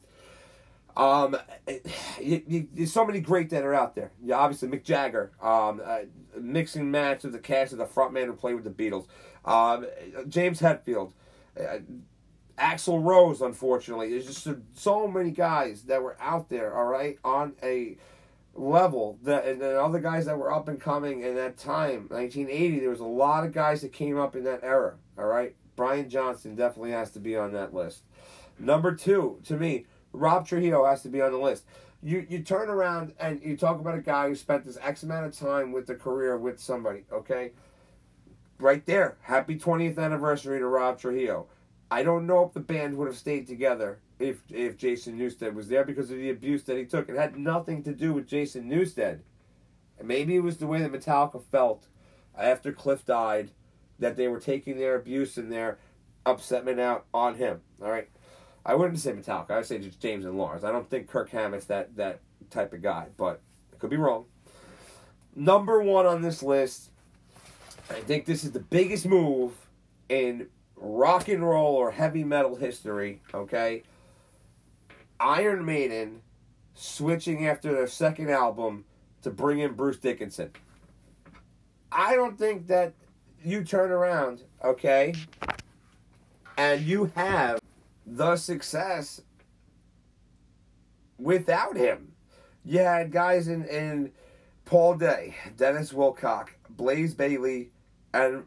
[0.97, 1.37] Um,
[1.67, 4.13] there's so many great that are out there.
[4.23, 6.01] Yeah, obviously Mick Jagger, um, uh,
[6.39, 9.07] mixing match of the cast of the frontman who played with the Beatles.
[9.45, 9.87] Um,
[10.29, 11.13] James Hetfield,
[11.59, 11.79] uh,
[12.59, 13.41] Axl Rose.
[13.41, 16.75] Unfortunately, there's just so many guys that were out there.
[16.77, 17.97] All right, on a
[18.57, 22.79] level that and then other guys that were up and coming in that time 1980
[22.79, 26.09] there was a lot of guys that came up in that era all right brian
[26.09, 28.05] johnson definitely has to be on that list
[28.59, 31.65] number two to me rob trujillo has to be on the list
[32.03, 35.27] you you turn around and you talk about a guy who spent this x amount
[35.27, 37.53] of time with the career with somebody okay
[38.59, 41.47] right there happy 20th anniversary to rob trujillo
[41.91, 45.69] i don't know if the band would have stayed together if if Jason Newsted was
[45.69, 47.09] there because of the abuse that he took.
[47.09, 49.21] It had nothing to do with Jason Newsted.
[49.99, 51.87] And maybe it was the way that Metallica felt
[52.37, 53.51] after Cliff died
[53.99, 55.79] that they were taking their abuse and their
[56.27, 57.61] upsetment out on him.
[57.83, 58.09] All right.
[58.67, 59.51] I wouldn't say Metallica.
[59.51, 60.65] I would say just James and Lars.
[60.65, 63.41] I don't think Kirk Hammett's that that type of guy, but
[63.73, 64.25] I could be wrong.
[65.37, 66.91] Number one on this list,
[67.91, 69.53] I think this is the biggest move
[70.09, 73.21] in rock and roll or heavy metal history.
[73.35, 73.83] Okay,
[75.21, 76.23] Iron Maiden
[76.75, 78.85] switching after their second album
[79.23, 80.51] to bring in Bruce Dickinson.
[81.93, 82.95] I don't think that
[83.45, 85.15] you turn around, okay,
[86.57, 87.61] and you have
[88.07, 89.23] the success
[91.19, 92.13] without him.
[92.65, 94.13] You had guys in, in
[94.65, 97.71] Paul Day, Dennis Wilcock, Blaze Bayley,
[98.13, 98.45] and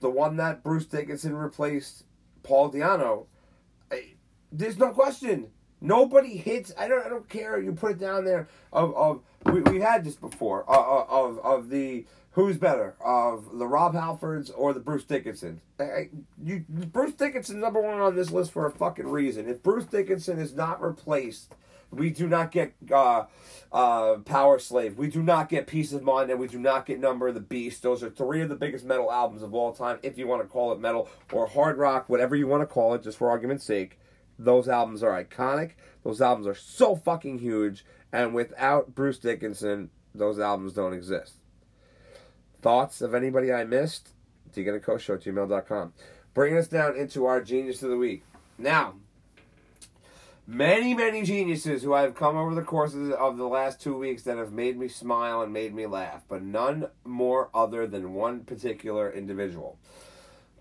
[0.00, 2.04] the one that Bruce Dickinson replaced,
[2.42, 3.26] Paul Di'Anno.
[4.50, 5.48] There's no question
[5.80, 6.72] Nobody hits.
[6.76, 7.04] I don't.
[7.04, 7.60] I don't care.
[7.60, 8.48] You put it down there.
[8.72, 10.68] Of of we we had this before.
[10.68, 12.04] Uh, uh, of of the
[12.38, 15.60] who's better of the Rob Halfords or the Bruce Dickinson.
[16.40, 19.48] You Bruce Dickinson's number one on this list for a fucking reason.
[19.48, 21.52] If Bruce Dickinson is not replaced,
[21.90, 23.24] we do not get uh,
[23.72, 24.94] uh, Powerslave.
[24.94, 27.40] We do not get Piece of Mind, and we do not get Number of the
[27.40, 27.82] Beast.
[27.82, 30.46] Those are three of the biggest metal albums of all time, if you want to
[30.46, 33.64] call it metal or hard rock, whatever you want to call it, just for argument's
[33.64, 33.98] sake.
[34.38, 35.72] Those albums are iconic.
[36.04, 37.84] Those albums are so fucking huge.
[38.12, 41.37] And without Bruce Dickinson, those albums don't exist.
[42.60, 44.10] Thoughts of anybody I missed?
[44.54, 45.92] DeaconandCoShow at gmail.com.
[46.34, 48.24] Bringing us down into our Genius of the Week.
[48.58, 48.94] Now,
[50.46, 54.38] many, many geniuses who I've come over the course of the last two weeks that
[54.38, 59.10] have made me smile and made me laugh, but none more other than one particular
[59.10, 59.78] individual.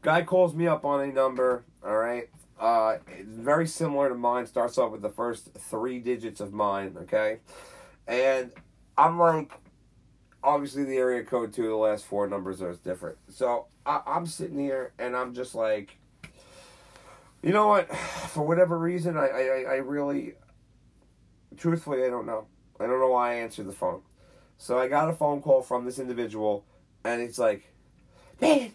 [0.01, 2.29] Guy calls me up on a number, all right,
[2.59, 4.45] uh, very similar to mine.
[4.45, 6.95] Starts off with the first three digits of mine.
[7.01, 7.39] Okay,
[8.07, 8.51] and
[8.97, 9.51] I'm like,
[10.43, 13.17] obviously the area code two, the last four numbers are different.
[13.29, 15.97] So I, I'm sitting here and I'm just like,
[17.41, 17.93] you know what?
[17.95, 20.33] For whatever reason, I, I, I really,
[21.57, 22.47] truthfully, I don't know.
[22.79, 24.01] I don't know why I answered the phone.
[24.57, 26.65] So I got a phone call from this individual,
[27.03, 27.71] and it's like,
[28.41, 28.71] man,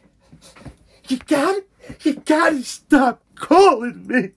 [1.08, 1.68] you got it.
[2.04, 4.30] You gotta stop calling me.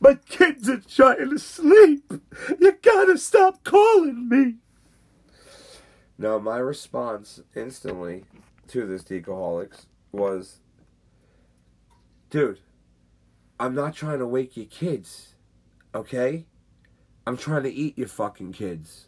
[0.00, 2.12] My kids are trying to sleep.
[2.58, 4.54] You gotta stop calling me.
[6.18, 8.24] Now, my response instantly
[8.68, 10.58] to this Decaholics was,
[12.28, 12.58] dude,
[13.60, 15.34] I'm not trying to wake your kids,
[15.94, 16.46] okay?
[17.26, 19.06] I'm trying to eat your fucking kids.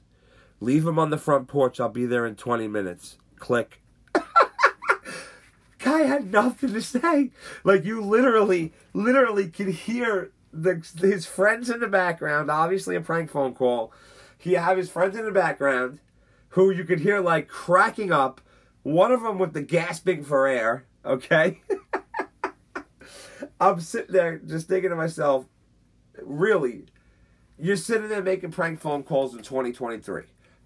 [0.61, 1.81] Leave them on the front porch.
[1.81, 3.17] I'll be there in 20 minutes.
[3.37, 3.83] Click.
[5.79, 7.31] Guy had nothing to say.
[7.65, 12.51] Like you literally, literally can hear the his friends in the background.
[12.51, 13.93] Obviously, a prank phone call.
[14.37, 16.01] He have his friends in the background,
[16.51, 18.41] who you could hear like cracking up.
[18.83, 20.87] One of them with the gasping for air.
[21.05, 21.61] Okay.
[23.61, 25.47] I'm sitting there just thinking to myself,
[26.23, 26.85] really,
[27.59, 30.23] you're sitting there making prank phone calls in 2023.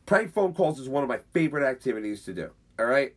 [0.07, 2.51] Prank phone calls is one of my favorite activities to do.
[2.79, 3.15] All right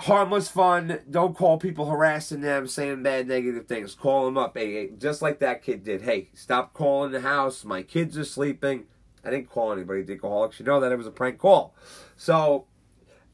[0.00, 1.00] harmless fun.
[1.10, 3.94] Don't call people harassing them, saying bad negative things.
[3.94, 6.02] Call them up, hey, just like that kid did.
[6.02, 7.64] Hey, stop calling the house.
[7.64, 8.84] My kids are sleeping.
[9.26, 10.60] I didn't call anybody, Dickaholics.
[10.60, 11.74] You know that it was a prank call.
[12.16, 12.66] So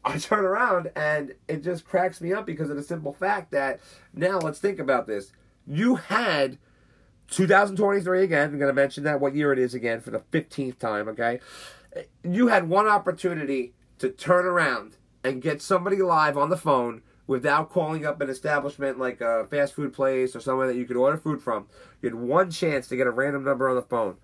[0.05, 3.81] I turn around and it just cracks me up because of the simple fact that
[4.15, 5.33] now let's think about this.
[5.67, 6.59] You had
[7.29, 8.51] 2023 again.
[8.51, 11.41] I'm going to mention that what year it is again for the 15th time, okay?
[12.25, 17.71] You had one opportunity to turn around and get somebody live on the phone without
[17.71, 21.17] calling up an establishment like a fast food place or somewhere that you could order
[21.17, 21.69] food from.
[22.01, 24.17] You had one chance to get a random number on the phone.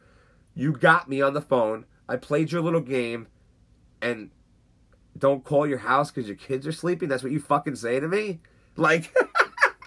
[0.59, 1.85] You got me on the phone.
[2.09, 3.29] I played your little game,
[4.03, 4.31] and
[5.17, 7.09] don't call your house because your kids are sleeping.
[7.09, 8.41] That's what you fucking say to me?
[8.75, 9.17] Like,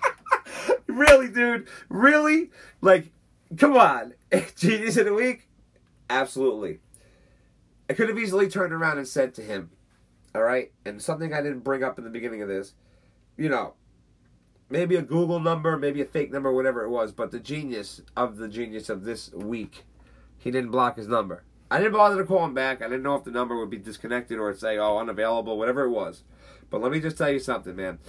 [0.88, 1.68] really, dude?
[1.90, 2.52] Really?
[2.80, 3.12] Like,
[3.58, 4.14] come on.
[4.56, 5.50] Genius of the week?
[6.10, 6.80] Absolutely.
[7.90, 9.72] I could have easily turned around and said to him,
[10.34, 12.76] all right, and something I didn't bring up in the beginning of this,
[13.36, 13.74] you know,
[14.70, 18.38] maybe a Google number, maybe a fake number, whatever it was, but the genius of
[18.38, 19.84] the genius of this week,
[20.42, 21.44] he didn't block his number.
[21.70, 22.82] I didn't bother to call him back.
[22.82, 25.92] I didn't know if the number would be disconnected or say, oh, unavailable, whatever it
[25.92, 26.24] was.
[26.72, 28.00] But let me just tell you something, man.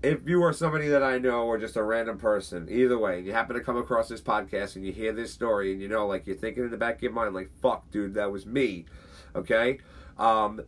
[0.00, 3.32] If you are somebody that I know or just a random person, either way, you
[3.32, 6.28] happen to come across this podcast and you hear this story and you know, like,
[6.28, 8.84] you're thinking in the back of your mind, like, fuck, dude, that was me,
[9.34, 9.78] okay?
[10.16, 10.60] Um,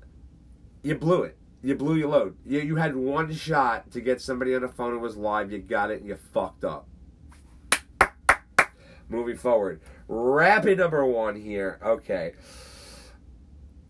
[0.83, 1.39] you blew it.
[1.63, 2.37] You blew your load.
[2.45, 5.53] You, you had one shot to get somebody on the phone who was live.
[5.53, 6.89] You got it and you fucked up.
[9.09, 9.81] Moving forward.
[10.09, 11.79] Rapid number one here.
[11.83, 12.33] Okay.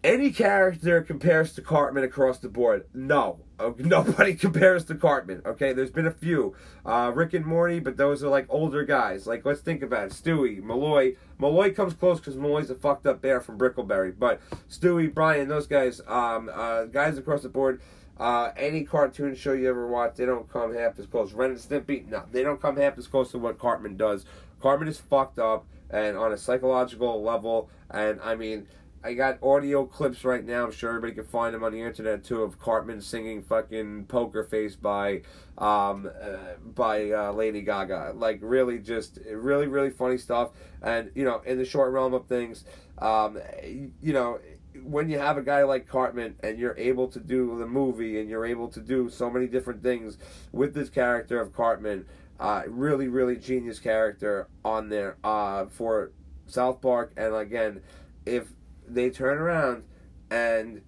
[0.04, 2.86] Any character compares to Cartman across the board?
[2.94, 3.40] No.
[3.78, 5.42] Nobody compares to Cartman.
[5.44, 6.54] Okay, there's been a few.
[6.84, 9.26] Uh, Rick and Morty, but those are like older guys.
[9.26, 10.12] Like, let's think about it.
[10.12, 11.16] Stewie, Malloy.
[11.38, 14.14] Malloy comes close because Malloy's a fucked up bear from Brickleberry.
[14.16, 14.40] But
[14.70, 17.80] Stewie, Brian, those guys, um, uh, guys across the board,
[18.18, 21.32] uh, any cartoon show you ever watch, they don't come half as close.
[21.32, 24.24] Ren and Stimpy, no, they don't come half as close to what Cartman does.
[24.60, 28.66] Cartman is fucked up and on a psychological level, and I mean,
[29.06, 30.64] I got audio clips right now.
[30.64, 34.42] I'm sure everybody can find them on the internet too of Cartman singing "Fucking Poker
[34.42, 35.22] Face" by
[35.58, 38.14] um, uh, by uh, Lady Gaga.
[38.16, 40.50] Like really, just really really funny stuff.
[40.82, 42.64] And you know, in the short realm of things,
[42.98, 44.40] um, you know,
[44.82, 48.28] when you have a guy like Cartman and you're able to do the movie and
[48.28, 50.18] you're able to do so many different things
[50.52, 52.06] with this character of Cartman,
[52.38, 56.12] uh, really really genius character on there uh, for
[56.46, 57.12] South Park.
[57.16, 57.82] And again,
[58.24, 58.48] if
[58.86, 59.84] they turn around
[60.30, 60.82] and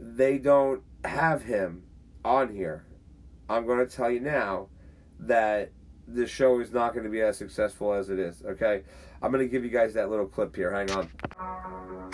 [0.00, 1.84] they don't have him
[2.24, 2.84] on here,
[3.48, 4.68] I'm going to tell you now
[5.20, 5.72] that
[6.08, 8.42] the show is not going to be as successful as it is.
[8.44, 8.82] Okay,
[9.22, 10.72] I'm going to give you guys that little clip here.
[10.72, 12.10] Hang on.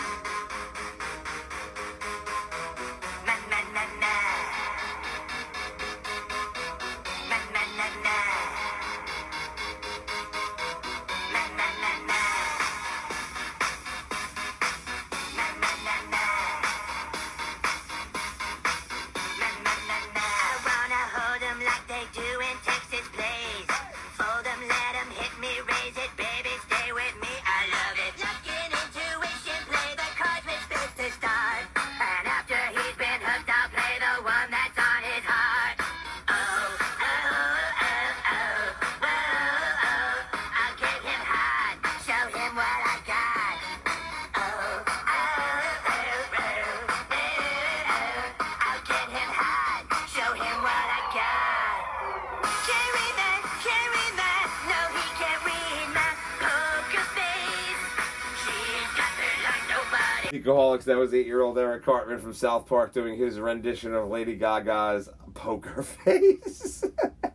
[60.85, 64.35] That was eight year old Eric Cartman from South Park doing his rendition of Lady
[64.35, 66.83] Gaga's Poker Face.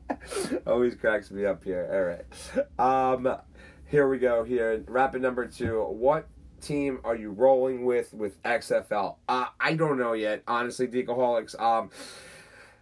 [0.67, 1.89] Always cracks me up here.
[1.91, 3.13] All right.
[3.15, 3.37] Um,
[3.87, 4.45] here we go.
[4.45, 5.83] Here, rapid number two.
[5.83, 6.29] What
[6.61, 9.17] team are you rolling with with XFL?
[9.29, 11.59] Uh, I don't know yet, honestly, Geekaholics.
[11.61, 11.91] Um,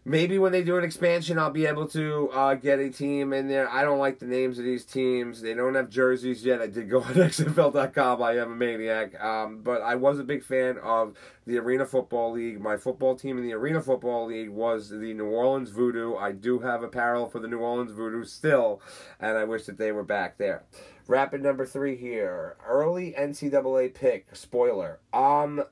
[0.07, 3.49] maybe when they do an expansion, I'll be able to uh, get a team in
[3.49, 3.69] there.
[3.69, 5.43] I don't like the names of these teams.
[5.43, 6.63] They don't have jerseys yet.
[6.63, 8.23] I did go on XFL.com.
[8.23, 9.21] I am a maniac.
[9.23, 12.61] Um, but I was a big fan of the Arena Football League.
[12.61, 16.15] My football team in the Arena Football League was the New Orleans Voodoo.
[16.15, 18.81] I do have apparel for the New Orleans Voodoo still,
[19.19, 20.65] and I wish that they were back there.
[21.09, 22.57] Rapid number three here.
[22.67, 24.35] Early NCAA pick.
[24.35, 25.01] Spoiler.
[25.13, 25.65] Um,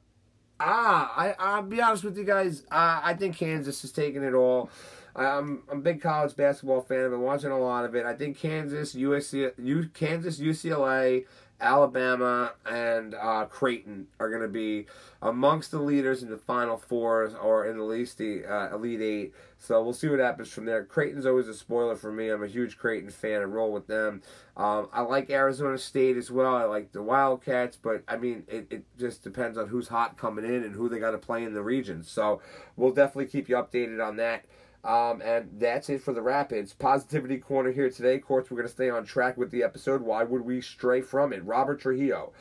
[0.67, 2.63] Ah, I I'll be honest with you guys.
[2.71, 4.71] Uh, I think Kansas is taking it all.
[5.15, 7.05] I'm I'm a big college basketball fan.
[7.05, 8.07] I've been watching a lot of it.
[8.07, 11.27] I think Kansas, USC, U, Kansas, UCLA,
[11.65, 14.87] Alabama, and uh, Creighton are going to be
[15.23, 19.35] amongst the leaders in the Final Fours or in at least the uh, Elite Eight.
[19.59, 20.85] So we'll see what happens from there.
[20.85, 22.29] Creighton's always a spoiler for me.
[22.29, 23.41] I'm a huge Creighton fan.
[23.41, 24.21] I roll with them.
[24.59, 26.55] Um, I like Arizona State as well.
[26.55, 30.45] I like the Wildcats, but I mean, it, it just depends on who's hot coming
[30.45, 32.03] in and who they got to play in the region.
[32.03, 32.43] So
[32.77, 34.45] we'll definitely keep you updated on that.
[34.85, 36.75] Um, and that's it for the Rapids.
[36.75, 38.17] Positivity Corner here today.
[38.17, 40.03] Of course, we're going to stay on track with the episode.
[40.03, 41.45] Why would we stray from it?
[41.45, 42.33] Robert Trujillo.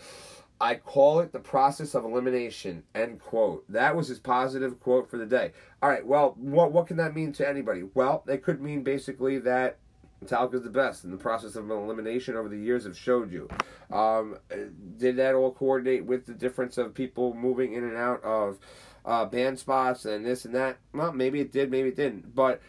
[0.60, 2.84] I call it the process of elimination.
[2.94, 3.66] End quote.
[3.70, 5.52] That was his positive quote for the day.
[5.82, 6.06] All right.
[6.06, 7.84] Well, what what can that mean to anybody?
[7.94, 9.78] Well, it could mean basically that
[10.24, 13.50] Metallica is the best, and the process of elimination over the years have showed you.
[13.92, 14.38] Um,
[14.98, 18.58] did that all coordinate with the difference of people moving in and out of
[19.06, 20.78] uh, band spots and this and that?
[20.94, 22.34] Well, maybe it did, maybe it didn't.
[22.36, 22.62] But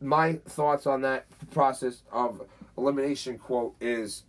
[0.00, 2.42] my thoughts on that process of
[2.76, 4.24] elimination quote is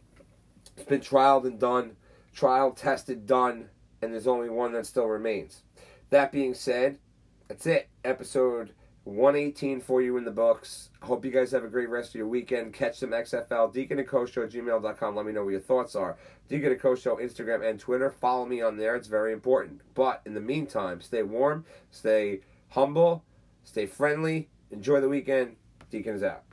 [0.76, 1.96] it's been trialed and done,
[2.34, 3.70] trial tested, done,
[4.02, 5.64] and there's only one that still remains.
[6.10, 6.98] That being said,
[7.48, 7.90] that's it.
[8.04, 8.72] Episode
[9.06, 10.90] 118 for you in the books.
[11.02, 12.74] Hope you guys have a great rest of your weekend.
[12.74, 13.74] Catch some XFL.
[13.74, 15.16] Deacon and gmail.com.
[15.16, 16.18] Let me know what your thoughts are.
[16.48, 18.10] Deacon and Show, Instagram and Twitter.
[18.10, 18.96] Follow me on there.
[18.96, 19.82] It's very important.
[19.94, 23.24] But in the meantime, stay warm, stay humble,
[23.64, 24.50] stay friendly.
[24.72, 25.56] Enjoy the weekend.
[25.90, 26.44] Deacon is out.